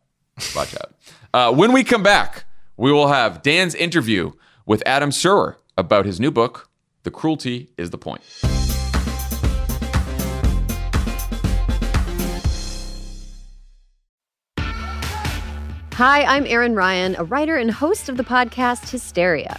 [0.57, 0.95] Watch out.
[1.33, 2.45] Uh, when we come back,
[2.77, 4.33] we will have Dan's interview
[4.71, 6.71] with Adam Serwer about his new book,
[7.03, 8.23] The Cruelty is the Point.
[15.95, 19.59] Hi, I'm Erin Ryan, a writer and host of the podcast Hysteria.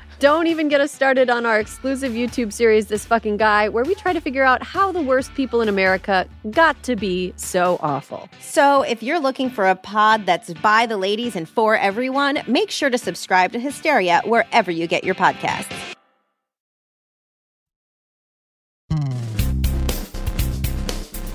[0.21, 3.95] Don't even get us started on our exclusive YouTube series, This Fucking Guy, where we
[3.95, 8.29] try to figure out how the worst people in America got to be so awful.
[8.39, 12.69] So, if you're looking for a pod that's by the ladies and for everyone, make
[12.69, 15.95] sure to subscribe to Hysteria wherever you get your podcasts.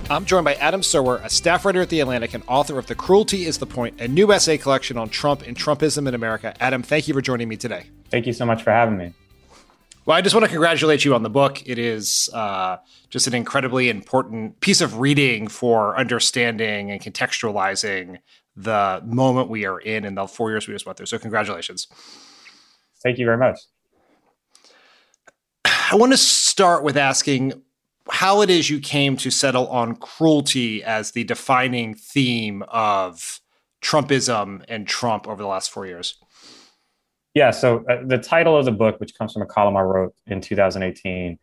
[0.09, 2.95] I'm joined by Adam Serwer, a staff writer at The Atlantic and author of The
[2.95, 6.55] Cruelty is the Point, a new essay collection on Trump and Trumpism in America.
[6.61, 7.91] Adam, thank you for joining me today.
[8.11, 9.13] Thank you so much for having me.
[10.05, 11.67] Well, I just want to congratulate you on the book.
[11.67, 12.77] It is uh,
[13.11, 18.19] just an incredibly important piece of reading for understanding and contextualizing
[18.55, 21.07] the moment we are in and the four years we just went through.
[21.07, 21.89] So, congratulations.
[23.03, 23.59] Thank you very much.
[25.65, 27.63] I want to start with asking
[28.09, 33.41] how it is you came to settle on cruelty as the defining theme of
[33.83, 36.17] Trumpism and Trump over the last four years.
[37.37, 40.15] Yeah, so uh, the title of the book, which comes from a column I wrote
[40.27, 41.39] in 2018,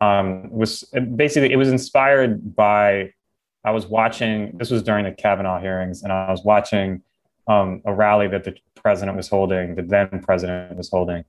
[0.00, 0.84] um, was
[1.16, 3.12] basically it was inspired by
[3.64, 4.56] I was watching.
[4.56, 7.02] This was during the Kavanaugh hearings, and I was watching
[7.48, 11.24] um, a rally that the president was holding, the then president was holding,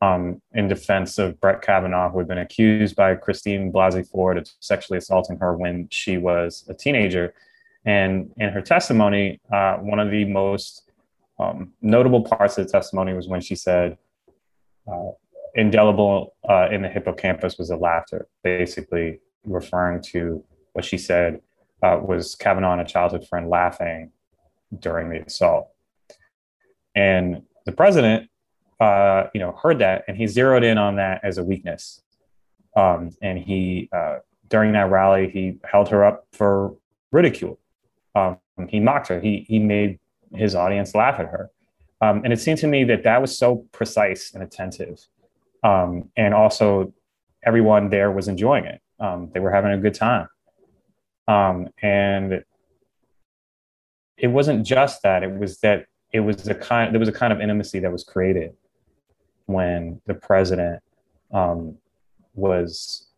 [0.00, 4.48] um, in defense of Brett Kavanaugh, who had been accused by Christine Blasey Ford of
[4.60, 7.34] sexually assaulting her when she was a teenager.
[7.84, 10.87] And in her testimony, uh, one of the most
[11.38, 13.96] um, notable parts of the testimony was when she said,
[14.90, 15.10] uh,
[15.54, 21.40] indelible uh, in the hippocampus was the laughter, basically referring to what she said
[21.82, 24.10] uh, was Kavanaugh and a childhood friend laughing
[24.78, 25.68] during the assault.
[26.94, 28.28] And the president
[28.80, 32.02] uh, you know, heard that and he zeroed in on that as a weakness.
[32.76, 34.18] Um, and he, uh,
[34.48, 36.76] during that rally, he held her up for
[37.10, 37.58] ridicule.
[38.14, 39.20] Um, he mocked her.
[39.20, 39.98] He he made
[40.34, 41.50] his audience laugh at her.
[42.00, 45.04] Um, and it seemed to me that that was so precise and attentive.
[45.64, 46.92] Um, and also,
[47.44, 48.80] everyone there was enjoying it.
[49.00, 50.28] Um, they were having a good time.
[51.26, 52.44] Um, and
[54.16, 56.92] it wasn't just that; it was that it was a kind.
[56.92, 58.54] There was a kind of intimacy that was created
[59.46, 60.82] when the president
[61.32, 61.76] um,
[62.34, 63.08] was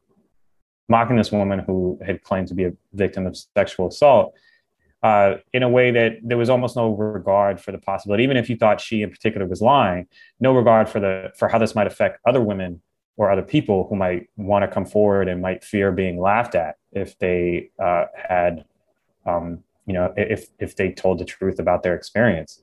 [0.88, 4.34] mocking this woman who had claimed to be a victim of sexual assault
[5.03, 8.51] uh, in a way that there was almost no regard for the possibility, even if
[8.51, 10.07] you thought she in particular was lying,
[10.40, 12.82] no regard for the for how this might affect other women
[13.16, 16.76] or other people who might want to come forward and might fear being laughed at
[16.92, 18.64] if they uh, had,
[19.26, 22.62] um, you know, if if they told the truth about their experience.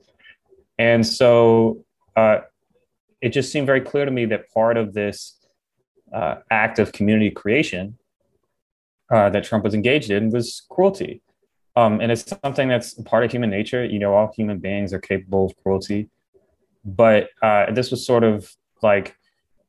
[0.78, 1.84] And so
[2.16, 2.40] uh,
[3.20, 5.36] it just seemed very clear to me that part of this
[6.12, 7.98] uh, act of community creation
[9.10, 11.22] uh, that Trump was engaged in was cruelty.
[11.78, 13.84] Um, and it's something that's part of human nature.
[13.84, 16.10] You know, all human beings are capable of cruelty.
[16.84, 18.52] But uh, this was sort of
[18.82, 19.16] like,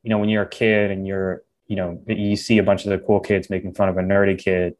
[0.02, 2.90] you know, when you're a kid and you're, you know, you see a bunch of
[2.90, 4.74] the cool kids making fun of a nerdy kid.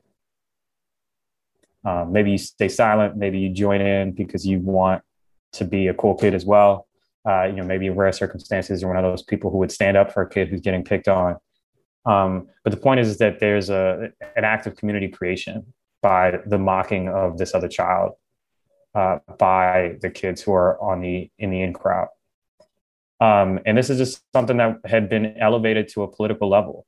[1.84, 3.16] Um, maybe you stay silent.
[3.16, 5.02] Maybe you join in because you want
[5.52, 6.88] to be a cool kid as well.
[7.24, 9.96] Uh, you know, maybe in rare circumstances, you're one of those people who would stand
[9.96, 11.36] up for a kid who's getting picked on.
[12.06, 15.72] Um, but the point is, is that there's a an act of community creation
[16.02, 18.12] by the mocking of this other child
[18.94, 22.08] uh, by the kids who are on the in the in crowd.
[23.20, 26.86] Um, and this is just something that had been elevated to a political level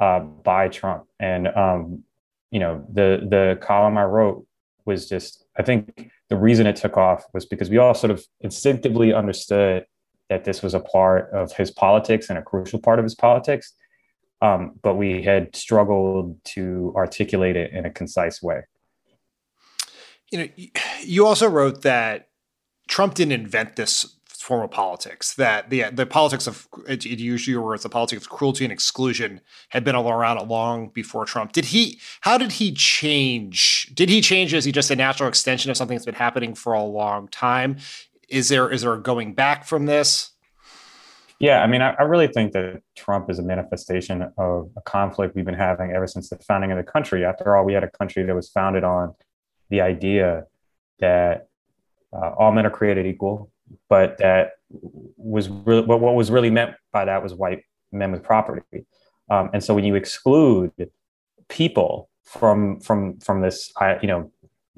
[0.00, 1.04] uh, by Trump.
[1.20, 2.04] And um,
[2.50, 4.46] you know, the the column I wrote
[4.84, 8.24] was just I think the reason it took off was because we all sort of
[8.40, 9.86] instinctively understood
[10.30, 13.74] that this was a part of his politics and a crucial part of his politics.
[14.44, 18.60] Um, but we had struggled to articulate it in a concise way.
[20.30, 20.48] You know,
[21.02, 22.28] you also wrote that
[22.86, 25.34] Trump didn't invent this form of politics.
[25.36, 29.40] That the the politics of it, your words, the politics of cruelty and exclusion
[29.70, 31.52] had been around long before Trump.
[31.52, 31.98] Did he?
[32.20, 33.90] How did he change?
[33.94, 34.52] Did he change?
[34.52, 37.78] Is he just a natural extension of something that's been happening for a long time?
[38.28, 40.33] Is there is there a going back from this?
[41.40, 45.34] Yeah, I mean, I, I, really think that Trump is a manifestation of a conflict
[45.34, 47.24] we've been having ever since the founding of the country.
[47.24, 49.14] After all, we had a country that was founded on
[49.68, 50.44] the idea
[51.00, 51.48] that
[52.12, 53.50] uh, all men are created equal,
[53.88, 54.52] but that
[55.16, 58.86] was really what, what was really meant by that was white men with property.
[59.28, 60.72] Um, and so when you exclude
[61.48, 64.30] people from from from this, you know,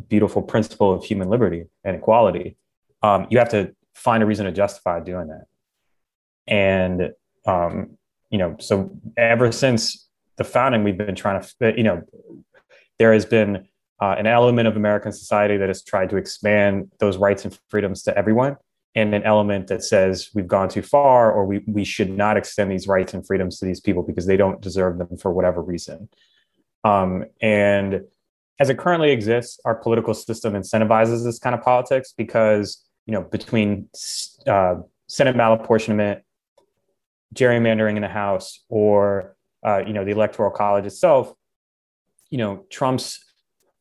[0.08, 2.56] beautiful principle of human liberty and equality,
[3.02, 5.46] um, you have to find a reason to justify doing that
[6.46, 7.10] and
[7.46, 7.96] um,
[8.30, 12.02] you know so ever since the founding we've been trying to you know
[12.98, 13.68] there has been
[14.00, 18.02] uh, an element of american society that has tried to expand those rights and freedoms
[18.02, 18.56] to everyone
[18.96, 22.72] and an element that says we've gone too far or we, we should not extend
[22.72, 26.08] these rights and freedoms to these people because they don't deserve them for whatever reason.
[26.82, 28.00] Um, and
[28.58, 33.22] as it currently exists our political system incentivizes this kind of politics because you know
[33.22, 33.88] between
[34.46, 34.76] uh,
[35.08, 36.22] senate malapportionment
[37.36, 41.32] gerrymandering in the House or uh, you know the Electoral College itself,
[42.30, 43.24] you know Trump's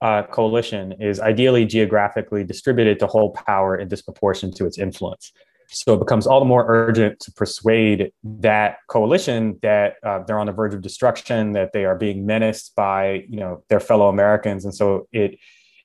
[0.01, 5.31] uh, coalition is ideally geographically distributed to hold power in disproportion to its influence.
[5.67, 10.45] So it becomes all the more urgent to persuade that coalition that uh, they're on
[10.45, 14.65] the verge of destruction, that they are being menaced by you know their fellow Americans,
[14.65, 15.39] and so it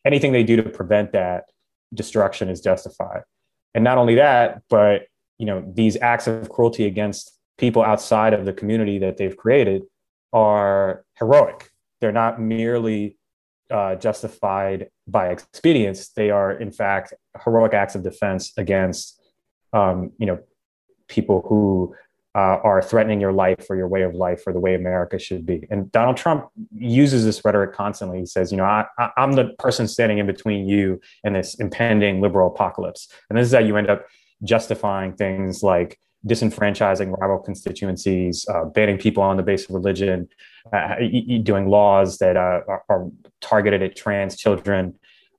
[0.05, 1.45] anything they do to prevent that
[1.95, 3.23] destruction is justified.
[3.75, 5.03] And not only that, but
[5.39, 9.83] you know these acts of cruelty against people outside of the community that they've created
[10.33, 11.71] are heroic.
[12.01, 13.19] They're not merely
[13.71, 16.09] uh, justified by expedience.
[16.09, 17.13] They are, in fact,
[17.45, 19.21] heroic acts of defense against,
[19.75, 20.39] um, you know,
[21.07, 21.95] people who
[22.35, 25.45] uh, are threatening your life or your way of life or the way America should
[25.45, 25.67] be.
[25.71, 28.21] And Donald Trump uses this rhetoric constantly.
[28.21, 28.87] He says, you know, I,
[29.19, 33.09] am the person standing in between you and this impending liberal apocalypse.
[33.29, 34.07] And this is how you end up
[34.45, 40.29] justifying things like disenfranchising rival constituencies, uh, banning people on the basis of religion,
[40.73, 40.97] uh,
[41.43, 43.07] doing laws that uh, are,
[43.41, 44.95] targeted at trans children.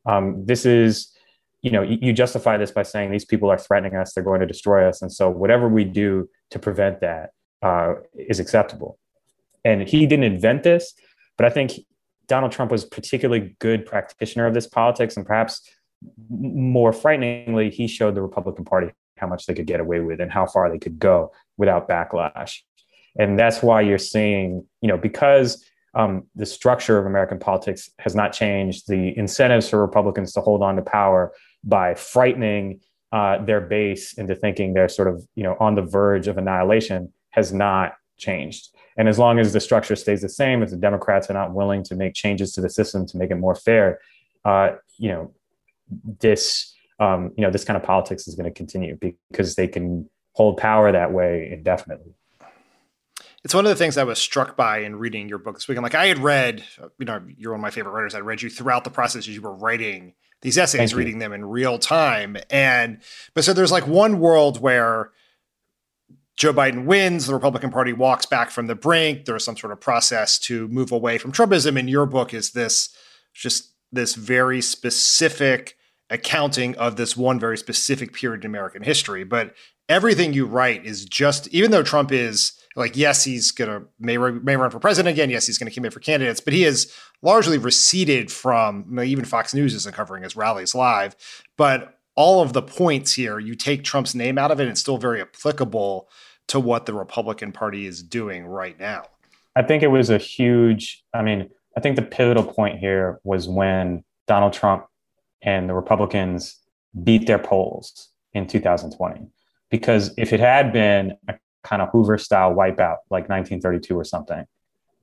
[0.07, 1.15] Um, this is,
[1.61, 4.47] you know, you justify this by saying these people are threatening us, they're going to
[4.47, 5.03] destroy us.
[5.03, 7.29] And so whatever we do to prevent that
[7.61, 8.97] uh, is acceptable.
[9.63, 10.95] And he didn't invent this,
[11.38, 11.73] but I think
[12.27, 15.61] Donald Trump was particularly good practitioner of this politics and perhaps
[16.29, 18.91] more frighteningly, he showed the Republican Party
[19.22, 22.59] how much they could get away with and how far they could go without backlash.
[23.17, 25.63] And that's why you're seeing, you know, because
[25.93, 30.63] um, the structure of American politics has not changed, the incentives for Republicans to hold
[30.63, 32.80] on to power by frightening
[33.11, 37.11] uh, their base into thinking they're sort of, you know, on the verge of annihilation
[37.32, 38.69] has not changed.
[38.97, 41.84] And as long as the structure stays the same, if the Democrats are not willing
[41.84, 43.99] to make changes to the system to make it more fair,
[44.45, 45.34] uh, you know,
[46.19, 48.95] this um, you know, this kind of politics is going to continue
[49.30, 52.14] because they can hold power that way indefinitely.
[53.43, 55.76] It's one of the things I was struck by in reading your book this week.
[55.76, 56.64] I'm like, I had read,
[56.99, 58.14] you know, you're one of my favorite writers.
[58.14, 61.45] I read you throughout the process as you were writing these essays, reading them in
[61.45, 62.38] real time.
[62.52, 62.99] And,
[63.34, 65.10] but so there's like one world where
[66.36, 69.26] Joe Biden wins, the Republican Party walks back from the brink.
[69.26, 71.80] There's some sort of process to move away from Trumpism.
[71.80, 72.95] And your book is this
[73.34, 75.78] just this very specific
[76.12, 79.24] accounting of this one very specific period in American history.
[79.24, 79.55] But
[79.89, 84.55] everything you write is just, even though Trump is like, yes, he's gonna may, may
[84.55, 85.30] run for president again.
[85.30, 89.74] Yes, he's gonna commit for candidates, but he has largely receded from even Fox News
[89.74, 91.16] isn't covering his rallies live.
[91.57, 94.97] But all of the points here, you take Trump's name out of it, it's still
[94.97, 96.09] very applicable
[96.47, 99.05] to what the Republican Party is doing right now.
[99.55, 101.03] I think it was a huge.
[101.14, 104.86] I mean, I think the pivotal point here was when Donald Trump
[105.42, 106.58] and the Republicans
[107.04, 109.28] beat their polls in 2020.
[109.70, 114.46] Because if it had been a kind of Hoover style wipeout like 1932 or something,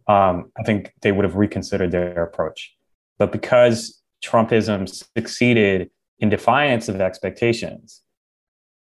[0.09, 2.75] um, I think they would have reconsidered their approach.
[3.19, 8.03] But because Trumpism succeeded in defiance of expectations,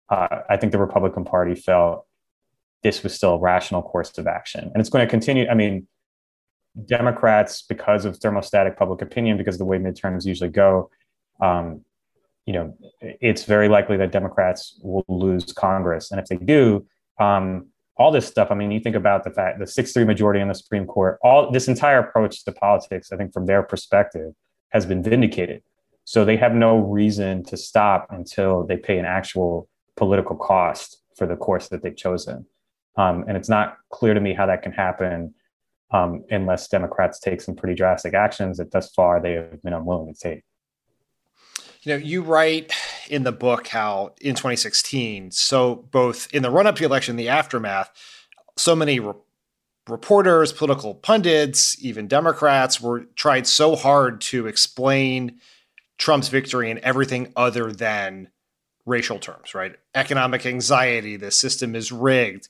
[0.09, 2.05] uh, I think the Republican Party felt
[2.83, 4.71] this was still a rational course of action.
[4.73, 5.47] And it's going to continue.
[5.47, 5.87] I mean,
[6.85, 10.89] Democrats, because of thermostatic public opinion, because of the way midterms usually go,
[11.41, 11.83] um,
[12.45, 16.11] you know, it's very likely that Democrats will lose Congress.
[16.11, 16.85] And if they do,
[17.19, 17.67] um,
[17.97, 20.47] all this stuff, I mean, you think about the fact the 6 3 majority in
[20.47, 24.33] the Supreme Court, all this entire approach to politics, I think from their perspective,
[24.69, 25.61] has been vindicated.
[26.03, 31.27] So they have no reason to stop until they pay an actual political cost for
[31.27, 32.45] the course that they've chosen.
[32.97, 35.33] Um, and it's not clear to me how that can happen
[35.91, 40.13] um, unless Democrats take some pretty drastic actions that thus far they have been unwilling
[40.13, 40.43] to take.
[41.83, 42.73] You know, you write
[43.09, 47.15] in the book how in 2016, so both in the run up to the election,
[47.15, 47.91] the aftermath,
[48.55, 49.13] so many re-
[49.87, 55.39] reporters, political pundits, even Democrats were tried so hard to explain
[55.97, 58.29] Trump's victory in everything other than
[58.85, 59.75] racial terms, right?
[59.95, 62.47] Economic anxiety, the system is rigged.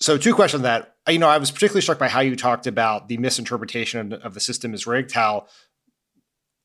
[0.00, 3.08] So, two questions that you know, I was particularly struck by how you talked about
[3.08, 5.46] the misinterpretation of the system is rigged, how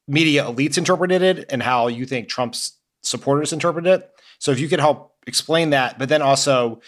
[0.08, 4.10] media elites interpreted it, and how you think Trump's supporters interpreted it.
[4.40, 6.82] So, if you could help explain that, but then also,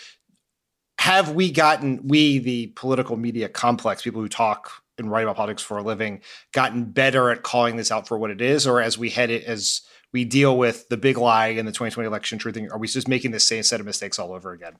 [0.99, 5.61] have we gotten we the political media complex, people who talk and write about politics
[5.61, 8.97] for a living, gotten better at calling this out for what it is, or as
[8.97, 12.71] we head it as we deal with the big lie in the 2020 election truthing,
[12.71, 14.73] are we just making the same set of mistakes all over again?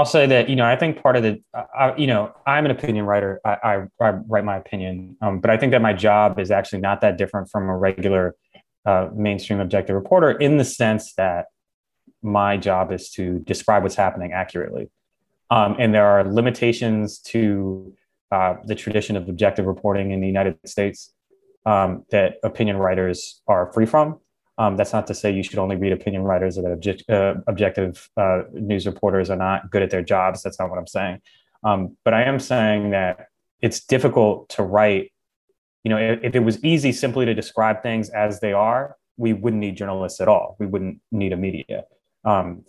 [0.00, 2.70] I'll say that you know I think part of the uh, you know I'm an
[2.70, 3.38] opinion writer.
[3.44, 6.80] I, I, I write my opinion, um, but I think that my job is actually
[6.80, 8.34] not that different from a regular
[8.86, 11.48] uh, mainstream objective reporter in the sense that
[12.22, 14.88] my job is to describe what's happening accurately,
[15.50, 17.92] um, and there are limitations to
[18.32, 21.12] uh, the tradition of objective reporting in the United States
[21.66, 24.18] um, that opinion writers are free from.
[24.60, 27.36] Um, that's not to say you should only read opinion writers or that object, uh,
[27.46, 30.42] objective uh, news reporters are not good at their jobs.
[30.42, 31.22] That's not what I'm saying.
[31.64, 33.28] Um, but I am saying that
[33.62, 35.12] it's difficult to write.
[35.82, 39.32] You know, if, if, it was easy simply to describe things as they are, we
[39.32, 40.56] wouldn't need journalists at all.
[40.58, 41.84] We wouldn't need a media.
[42.26, 42.66] Um,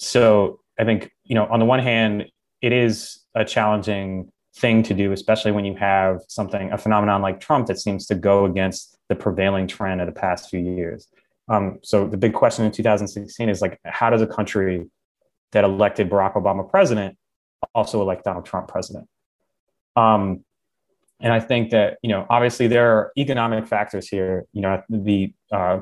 [0.00, 2.24] so I think you know, on the one hand,
[2.60, 7.38] it is a challenging thing to do, especially when you have something, a phenomenon like
[7.38, 11.08] Trump that seems to go against the prevailing trend of the past few years.
[11.48, 14.86] Um, so the big question in 2016 is like, how does a country
[15.52, 17.16] that elected Barack Obama president
[17.74, 19.08] also elect Donald Trump president?
[19.96, 20.44] Um,
[21.20, 24.46] and I think that you know, obviously, there are economic factors here.
[24.52, 25.80] You know, the uh,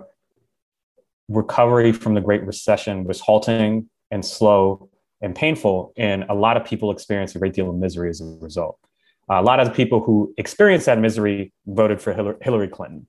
[1.28, 6.64] recovery from the Great Recession was halting and slow and painful, and a lot of
[6.64, 8.78] people experienced a great deal of misery as a result.
[9.40, 12.12] A lot of the people who experienced that misery voted for
[12.42, 13.06] Hillary Clinton.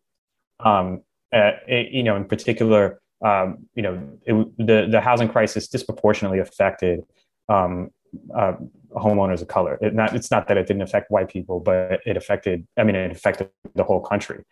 [0.59, 1.01] Um,
[1.34, 6.39] uh, it, you know, in particular, um, you know, it, the the housing crisis disproportionately
[6.39, 7.01] affected
[7.49, 7.89] um,
[8.36, 8.53] uh,
[8.91, 9.80] homeowners of color.
[9.82, 12.67] It not, it's not that it didn't affect white people, but it affected.
[12.78, 14.43] I mean, it affected the whole country.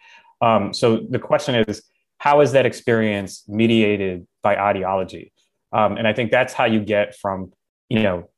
[0.42, 1.84] Um, so the question is,
[2.18, 5.32] how is that experience mediated by ideology?
[5.72, 7.54] Um, and I think that's how you get from,
[7.90, 8.30] you know,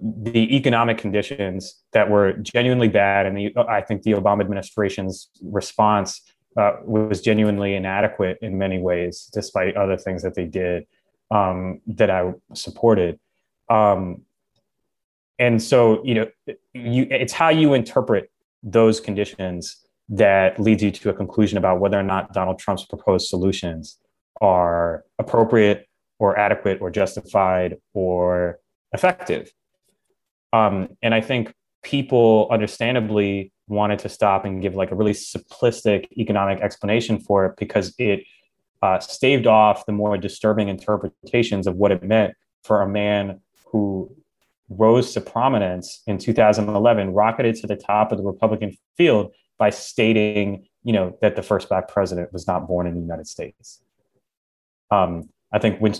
[0.00, 3.26] the economic conditions that were genuinely bad.
[3.26, 6.22] And the, I think the Obama administration's response
[6.56, 10.86] uh, was genuinely inadequate in many ways, despite other things that they did
[11.30, 13.18] um, that I supported.
[13.68, 14.22] Um,
[15.38, 16.26] and so, you know,
[16.72, 18.30] you, it's how you interpret
[18.62, 23.28] those conditions that leads you to a conclusion about whether or not Donald Trump's proposed
[23.28, 23.98] solutions
[24.40, 25.86] are appropriate
[26.18, 28.58] or adequate or justified or
[28.92, 29.52] effective.
[30.52, 36.06] Um, and I think people understandably wanted to stop and give like a really simplistic
[36.16, 38.24] economic explanation for it because it
[38.82, 42.34] uh, staved off the more disturbing interpretations of what it meant
[42.64, 44.14] for a man who
[44.68, 50.66] rose to prominence in 2011, rocketed to the top of the Republican field by stating,
[50.84, 53.82] you know, that the first black president was not born in the United States.
[54.90, 55.94] Um, I think when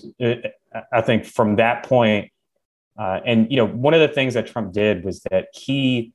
[0.93, 2.31] I think from that point,
[2.99, 6.13] uh, and you know, one of the things that Trump did was that he,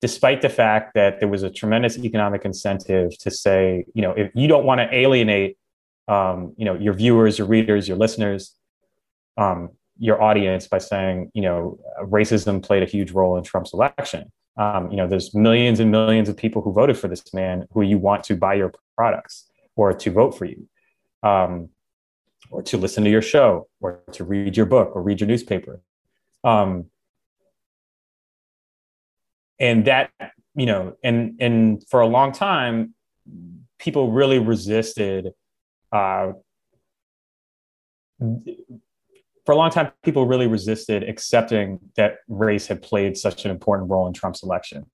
[0.00, 4.30] despite the fact that there was a tremendous economic incentive to say, you know, if
[4.34, 5.58] you don't want to alienate,
[6.08, 8.54] um, you know, your viewers, your readers, your listeners,
[9.36, 14.32] um, your audience by saying, you know, racism played a huge role in Trump's election.
[14.56, 17.82] Um, you know, there's millions and millions of people who voted for this man who
[17.82, 20.68] you want to buy your products or to vote for you,
[21.22, 21.68] um,
[22.50, 25.80] or to listen to your show, or to read your book, or read your newspaper.
[26.44, 26.86] Um,
[29.58, 30.10] and that,
[30.54, 32.94] you know, and and for a long time,
[33.78, 35.32] people really resisted.
[35.90, 36.32] Uh,
[39.44, 43.90] for a long time, people really resisted accepting that race had played such an important
[43.90, 44.86] role in Trump's election.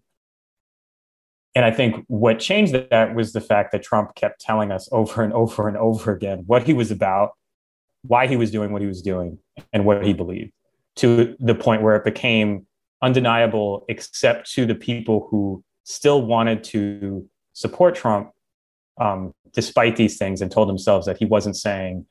[1.55, 5.23] And I think what changed that was the fact that Trump kept telling us over
[5.23, 7.33] and over and over again what he was about,
[8.03, 9.39] why he was doing what he was doing,
[9.73, 10.53] and what he believed,
[10.97, 12.67] to the point where it became
[13.03, 18.31] undeniable, except to the people who still wanted to support Trump
[19.01, 22.05] um, despite these things and told themselves that he wasn't saying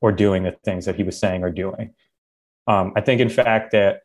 [0.00, 1.94] or doing the things that he was saying or doing.
[2.66, 4.00] Um, I think, in fact, that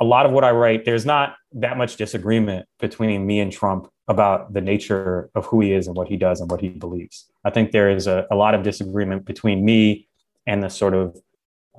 [0.00, 3.88] a lot of what I write, there's not that much disagreement between me and Trump
[4.12, 7.26] about the nature of who he is and what he does and what he believes.
[7.44, 10.06] I think there is a, a lot of disagreement between me
[10.46, 11.16] and the sort of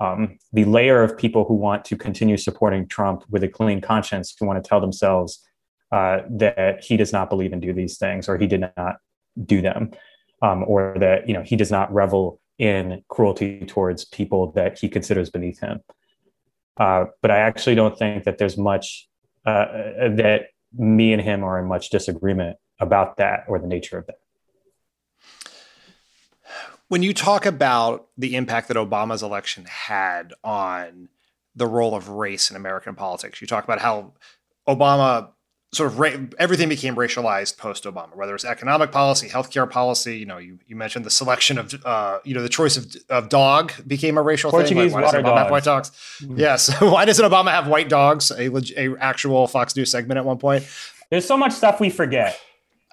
[0.00, 4.34] um, the layer of people who want to continue supporting Trump with a clean conscience,
[4.38, 5.40] who want to tell themselves
[5.92, 8.96] uh, that he does not believe and do these things, or he did not
[9.44, 9.92] do them,
[10.42, 14.88] um, or that you know he does not revel in cruelty towards people that he
[14.88, 15.80] considers beneath him.
[16.76, 19.08] Uh, but I actually don't think that there's much
[19.46, 23.98] uh, uh, that me and him are in much disagreement about that or the nature
[23.98, 24.18] of that.
[26.88, 31.08] When you talk about the impact that Obama's election had on
[31.56, 34.12] the role of race in American politics, you talk about how
[34.68, 35.30] Obama
[35.74, 40.18] sort of ra- everything became racialized post Obama, whether it's economic policy, healthcare policy.
[40.18, 43.28] You know, you, you mentioned the selection of, uh, you know, the choice of, of
[43.28, 44.92] dog became a racial Portuguese thing.
[44.92, 45.38] Like, why water dogs.
[45.38, 45.90] have white dogs?
[46.20, 46.38] Mm-hmm.
[46.38, 46.56] Yeah.
[46.56, 48.30] So why doesn't Obama have white dogs?
[48.30, 50.66] A, a actual Fox News segment at one point.
[51.10, 52.40] There's so much stuff we forget.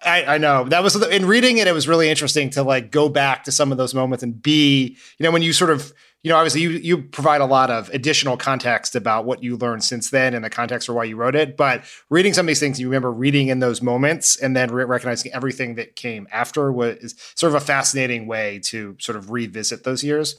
[0.03, 1.67] I, I, know that was in reading it.
[1.67, 4.97] It was really interesting to like go back to some of those moments and be,
[5.19, 5.93] you know, when you sort of
[6.23, 9.83] you know, obviously you you provide a lot of additional context about what you learned
[9.83, 11.57] since then and the context for why you wrote it.
[11.57, 14.83] But reading some of these things, you remember reading in those moments and then re-
[14.83, 19.83] recognizing everything that came after was sort of a fascinating way to sort of revisit
[19.83, 20.35] those years.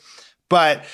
[0.48, 0.84] But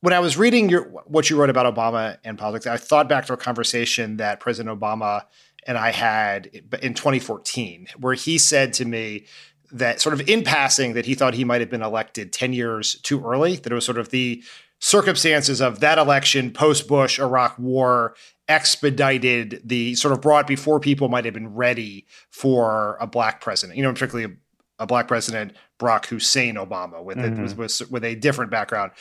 [0.00, 3.26] when I was reading your what you wrote about Obama and politics, I thought back
[3.26, 5.24] to a conversation that President Obama
[5.66, 6.46] and I had
[6.80, 9.26] in 2014, where he said to me,
[9.72, 12.94] that sort of in passing that he thought he might have been elected 10 years
[13.02, 14.42] too early, that it was sort of the
[14.80, 18.14] circumstances of that election, post Bush, Iraq war,
[18.48, 23.76] expedited the sort of brought before people might have been ready for a black president,
[23.76, 24.32] you know, particularly
[24.78, 27.44] a, a black president, Barack Hussein Obama, with, mm-hmm.
[27.44, 28.92] it, with, with a different background.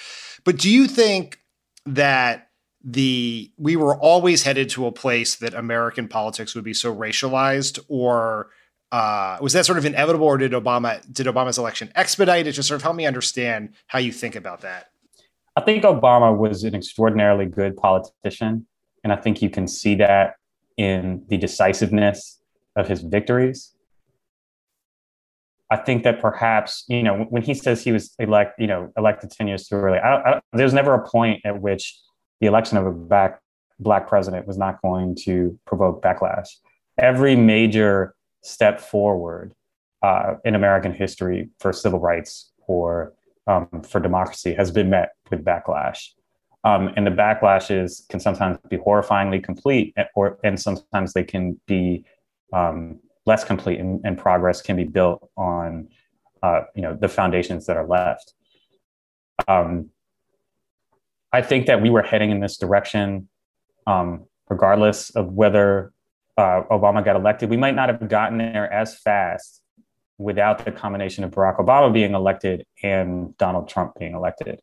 [0.44, 1.40] But do you think
[1.86, 2.50] that
[2.84, 7.80] the we were always headed to a place that American politics would be so racialized
[7.90, 8.50] or
[8.92, 12.54] uh, was that sort of inevitable, or did Obama did Obama's election expedite it?
[12.54, 14.88] Just sort of help me understand how you think about that.
[15.56, 18.66] I think Obama was an extraordinarily good politician,
[19.04, 20.36] and I think you can see that
[20.78, 22.42] in the decisiveness
[22.76, 23.74] of his victories.
[25.72, 29.30] I think that perhaps you know when he says he was elect, you know, elected
[29.30, 30.00] ten years too early.
[30.00, 31.96] I, I, there's never a point at which
[32.42, 33.40] the election of a black
[33.80, 36.48] black president was not going to provoke backlash.
[36.98, 39.54] Every major step forward
[40.02, 43.14] uh, in American history for civil rights or
[43.48, 46.10] um, for democracy has been met with backlash.
[46.64, 52.04] Um, and the backlashes can sometimes be horrifyingly complete, or and sometimes they can be
[52.52, 55.88] um, less complete, and, and, progress can be built on
[56.44, 58.34] uh, you know the foundations that are left.
[59.48, 59.90] Um,
[61.32, 63.30] I think that we were heading in this direction,
[63.88, 65.94] um, regardless of whether
[66.40, 69.62] uh, Obama got elected, we might not have gotten there as fast
[70.18, 74.62] without the combination of Barack Obama being elected and Donald Trump being elected.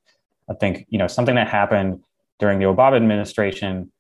[0.51, 2.03] I think you know something that happened
[2.39, 3.93] during the Obama administration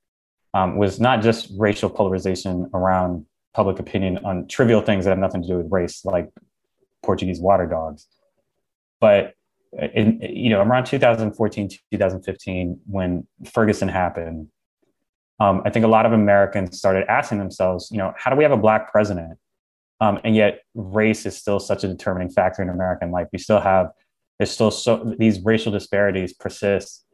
[0.55, 5.43] um, was not just racial polarization around public opinion on trivial things that have nothing
[5.43, 6.31] to do with race, like
[7.03, 8.07] Portuguese water dogs,
[9.01, 9.35] but
[9.95, 14.49] in you know around 2014 2015 when Ferguson happened
[15.39, 18.43] um, I think a lot of Americans started asking themselves, you know, how do we
[18.43, 19.39] have a black president?
[20.01, 23.29] Um, and yet race is still such a determining factor in American life.
[23.33, 23.89] We still have,
[24.39, 27.05] there's still so these racial disparities persist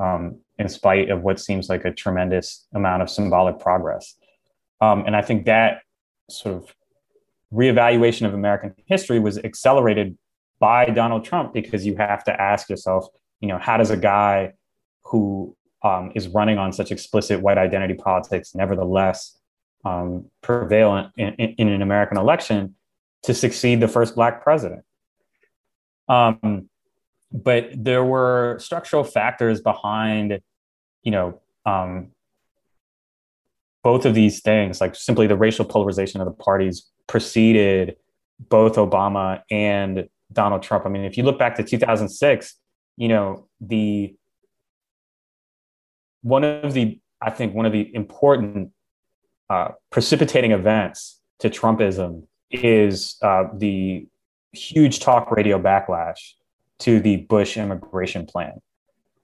[0.00, 4.14] um, in spite of what seems like a tremendous amount of symbolic progress.
[4.80, 5.80] Um, and I think that
[6.28, 6.74] sort of
[7.52, 10.18] reevaluation of American history was accelerated
[10.58, 13.06] by Donald Trump because you have to ask yourself,
[13.40, 14.52] you know, how does a guy
[15.04, 15.56] who
[15.86, 19.38] um, is running on such explicit white identity politics, nevertheless,
[19.84, 22.74] um, prevail in, in, in, an American election
[23.22, 24.82] to succeed the first black president.
[26.08, 26.68] Um,
[27.32, 30.40] but there were structural factors behind,
[31.04, 32.08] you know, um,
[33.84, 37.96] both of these things, like simply the racial polarization of the parties, preceded
[38.40, 40.84] both Obama and Donald Trump.
[40.84, 42.56] I mean, if you look back to 2006,
[42.96, 44.16] you know, the
[46.26, 48.72] one of the I think one of the important
[49.48, 54.06] uh, precipitating events to Trumpism is uh, the
[54.52, 56.32] huge talk radio backlash
[56.80, 58.60] to the Bush immigration plan.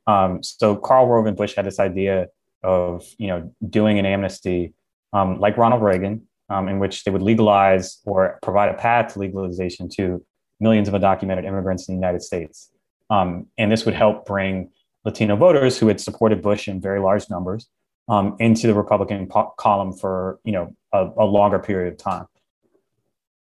[0.06, 2.28] Um, so Karl Rove and Bush had this idea
[2.62, 4.72] of you know doing an amnesty
[5.12, 9.18] um, like Ronald Reagan, um, in which they would legalize or provide a path to
[9.18, 10.24] legalization to
[10.60, 12.70] millions of undocumented immigrants in the United States.
[13.10, 14.70] Um, and this would help bring
[15.04, 17.68] Latino voters who had supported Bush in very large numbers
[18.08, 22.26] um, into the Republican po- column for you know a, a longer period of time.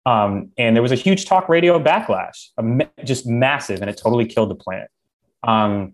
[0.05, 4.25] Um, and there was a huge talk radio backlash, ma- just massive, and it totally
[4.25, 4.88] killed the plan.
[5.43, 5.93] Um,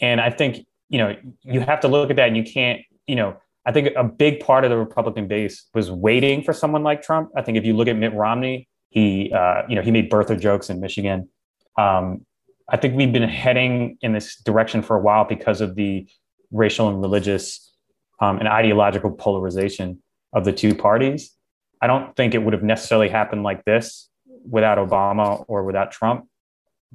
[0.00, 3.16] and I think you know you have to look at that, and you can't you
[3.16, 7.02] know I think a big part of the Republican base was waiting for someone like
[7.02, 7.30] Trump.
[7.36, 10.38] I think if you look at Mitt Romney, he uh, you know he made birther
[10.38, 11.28] jokes in Michigan.
[11.76, 12.24] Um,
[12.68, 16.06] I think we've been heading in this direction for a while because of the
[16.50, 17.72] racial and religious
[18.20, 21.36] um, and ideological polarization of the two parties.
[21.82, 24.08] I don't think it would have necessarily happened like this
[24.48, 26.26] without Obama or without Trump,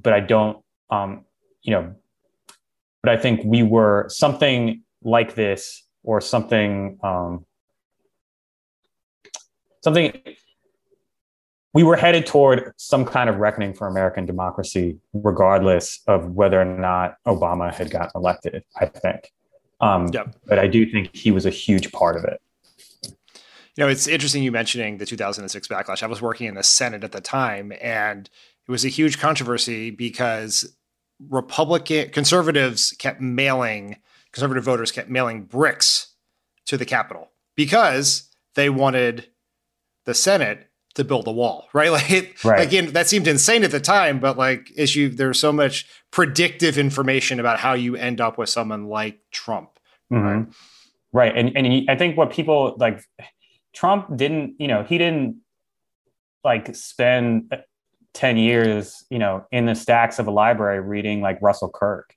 [0.01, 0.57] but I don't,
[0.89, 1.25] um,
[1.61, 1.95] you know,
[3.03, 7.45] but I think we were something like this or something, um,
[9.83, 10.19] something
[11.73, 16.65] we were headed toward some kind of reckoning for American democracy, regardless of whether or
[16.65, 19.31] not Obama had gotten elected, I think.
[19.79, 20.35] Um, yep.
[20.45, 22.41] But I do think he was a huge part of it.
[23.75, 26.03] You know, it's interesting you mentioning the 2006 backlash.
[26.03, 28.29] I was working in the Senate at the time, and
[28.67, 30.75] it was a huge controversy because
[31.29, 33.97] Republican conservatives kept mailing,
[34.31, 36.13] conservative voters kept mailing bricks
[36.65, 39.27] to the Capitol because they wanted
[40.05, 41.91] the Senate to build a wall, right?
[41.91, 42.65] Like, it, right.
[42.65, 46.77] again, that seemed insane at the time, but like, as you, there's so much predictive
[46.77, 49.69] information about how you end up with someone like Trump,
[50.11, 50.25] mm-hmm.
[50.25, 50.47] right?
[51.11, 53.03] Right, and and I think what people like,
[53.73, 55.37] Trump didn't, you know, he didn't
[56.43, 57.51] like spend
[58.13, 62.15] ten years, you know, in the stacks of a library reading like Russell Kirk.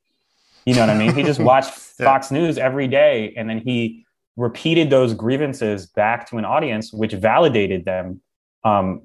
[0.67, 1.15] You know what I mean?
[1.15, 2.05] He just watched yeah.
[2.05, 4.05] Fox News every day, and then he
[4.37, 8.21] repeated those grievances back to an audience, which validated them
[8.65, 9.03] um,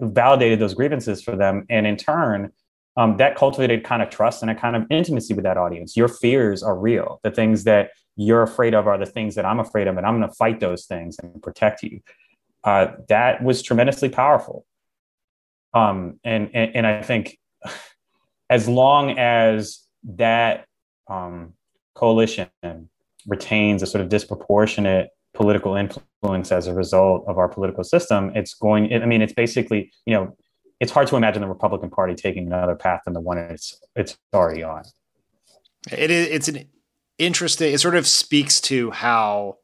[0.00, 1.64] validated those grievances for them.
[1.70, 2.52] And in turn,
[2.96, 5.96] um, that cultivated kind of trust and a kind of intimacy with that audience.
[5.96, 7.20] Your fears are real.
[7.22, 10.18] The things that you're afraid of are the things that I'm afraid of, and I'm
[10.18, 12.00] going to fight those things and protect you.
[12.64, 14.66] Uh, that was tremendously powerful.
[15.72, 17.38] Um, and, and, and I think
[18.50, 20.66] as long as that
[21.08, 21.52] um,
[21.94, 22.48] coalition
[23.26, 28.54] retains a sort of disproportionate political influence as a result of our political system, it's
[28.54, 30.36] going, I mean, it's basically, you know,
[30.80, 34.16] it's hard to imagine the Republican Party taking another path than the one it's it's
[34.34, 34.82] already on.
[35.90, 36.68] It is it's an
[37.18, 39.58] interesting it sort of speaks to how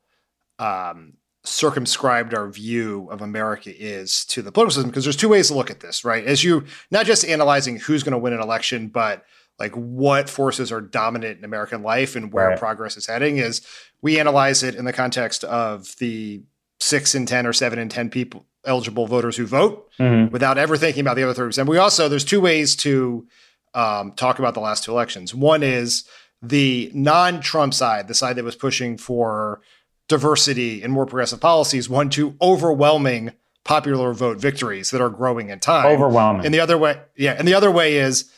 [0.59, 1.15] um,
[1.45, 5.55] circumscribed our view of America is to the political system because there's two ways to
[5.55, 6.25] look at this, right?
[6.25, 9.25] As you not just analyzing who's going to win an election, but
[9.59, 12.59] like what forces are dominant in American life and where right.
[12.59, 13.61] progress is heading is
[14.03, 16.43] we analyze it in the context of the
[16.81, 20.33] six and 10 or seven and 10 people eligible voters who vote mm-hmm.
[20.33, 21.67] without ever thinking about the other 30%.
[21.67, 23.27] We also, there's two ways to
[23.75, 25.35] um, talk about the last two elections.
[25.35, 26.05] One is
[26.43, 29.61] the non Trump side, the side that was pushing for
[30.09, 33.33] diversity and more progressive policies, won two overwhelming
[33.65, 35.87] popular vote victories that are growing in time.
[35.87, 36.45] Overwhelming.
[36.45, 37.33] And the other way, yeah.
[37.33, 38.31] And the other way is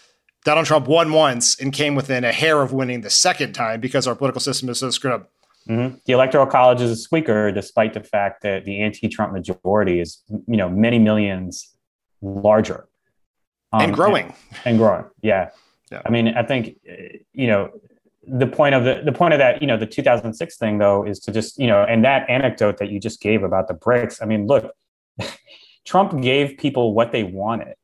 [0.46, 4.06] Donald Trump won once and came within a hair of winning the second time because
[4.06, 5.32] our political system is so screwed up.
[5.68, 5.96] Mm-hmm.
[6.04, 10.56] The electoral college is a squeaker, despite the fact that the anti-Trump majority is, you
[10.56, 11.76] know, many millions
[12.22, 12.86] larger
[13.72, 15.04] um, and growing and, and growing.
[15.20, 15.50] Yeah.
[15.90, 16.02] yeah.
[16.06, 16.76] I mean, I think,
[17.32, 17.72] you know,
[18.22, 21.18] the point of the the point of that, you know, the 2006 thing though is
[21.20, 24.22] to just, you know, and that anecdote that you just gave about the bricks.
[24.22, 24.72] I mean, look,
[25.84, 27.74] Trump gave people what they wanted.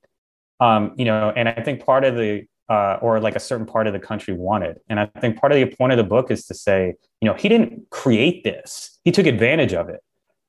[0.60, 3.86] Um, you know, and I think part of the uh, or like a certain part
[3.86, 4.78] of the country wanted.
[4.88, 7.34] And I think part of the point of the book is to say, you know,
[7.34, 10.00] he didn't create this; he took advantage of it,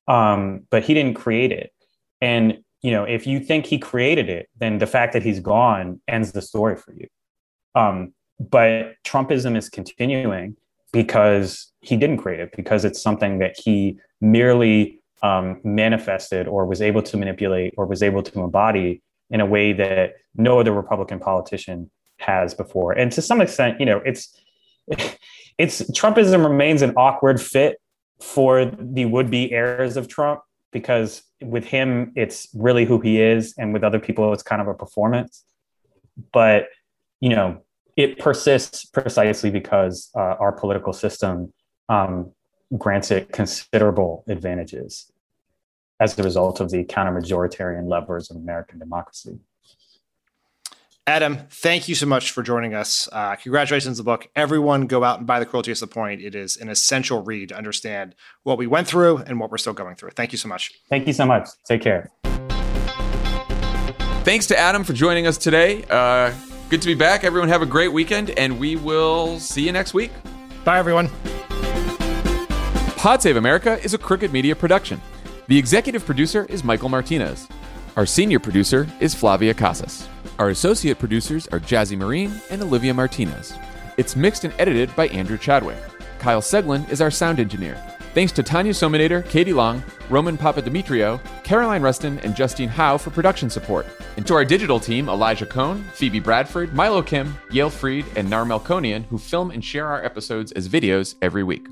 [0.08, 1.72] um, but he didn't create it.
[2.22, 6.00] And you know, if you think he created it, then the fact that he's gone
[6.08, 7.08] ends the story for you.
[7.76, 10.56] Um, but Trumpism is continuing
[10.94, 16.82] because he didn't create it, because it's something that he merely um, manifested or was
[16.82, 21.20] able to manipulate or was able to embody in a way that no other Republican
[21.20, 22.94] politician has before.
[22.94, 24.36] And to some extent, you know, it's
[25.58, 27.78] it's Trumpism remains an awkward fit
[28.22, 30.42] for the would-be heirs of Trump
[30.72, 34.68] because with him it's really who he is and with other people it's kind of
[34.68, 35.44] a performance.
[36.32, 36.68] But,
[37.20, 37.62] you know,
[37.96, 41.54] it persists precisely because uh, our political system
[41.90, 42.32] um,
[42.78, 45.12] grants it considerable advantages
[46.00, 49.40] as a result of the counter-majoritarian levers of American democracy.
[51.06, 53.10] Adam, thank you so much for joining us.
[53.12, 54.30] Uh, congratulations on the book.
[54.38, 56.22] Everyone go out and buy The Cruelty is the Point.
[56.22, 59.74] It is an essential read to understand what we went through and what we're still
[59.74, 60.12] going through.
[60.12, 60.72] Thank you so much.
[60.90, 61.50] Thank you so much.
[61.68, 62.10] Take care.
[64.24, 65.84] Thanks to Adam for joining us today.
[65.90, 66.34] Uh,
[66.70, 67.26] good to be back.
[67.26, 70.12] Everyone have a great weekend, and we will see you next week.
[70.64, 71.10] Bye, everyone.
[72.96, 75.02] Pod Save America is a Crooked Media production.
[75.48, 77.50] The executive producer is Michael Martinez.
[77.98, 80.08] Our senior producer is Flavia Casas.
[80.40, 83.54] Our associate producers are Jazzy Marine and Olivia Martinez.
[83.98, 85.78] It's mixed and edited by Andrew Chadwick.
[86.18, 87.76] Kyle Seglin is our sound engineer.
[88.16, 93.50] Thanks to Tanya Somanader, Katie Long, Roman Papadimitriou, Caroline Rustin, and Justine Howe for production
[93.50, 93.86] support.
[94.18, 98.46] And to our digital team, Elijah Cohn, Phoebe Bradford, Milo Kim, Yale Freed, and Nar
[98.46, 101.68] Melkonian, who film and share our episodes as videos every week.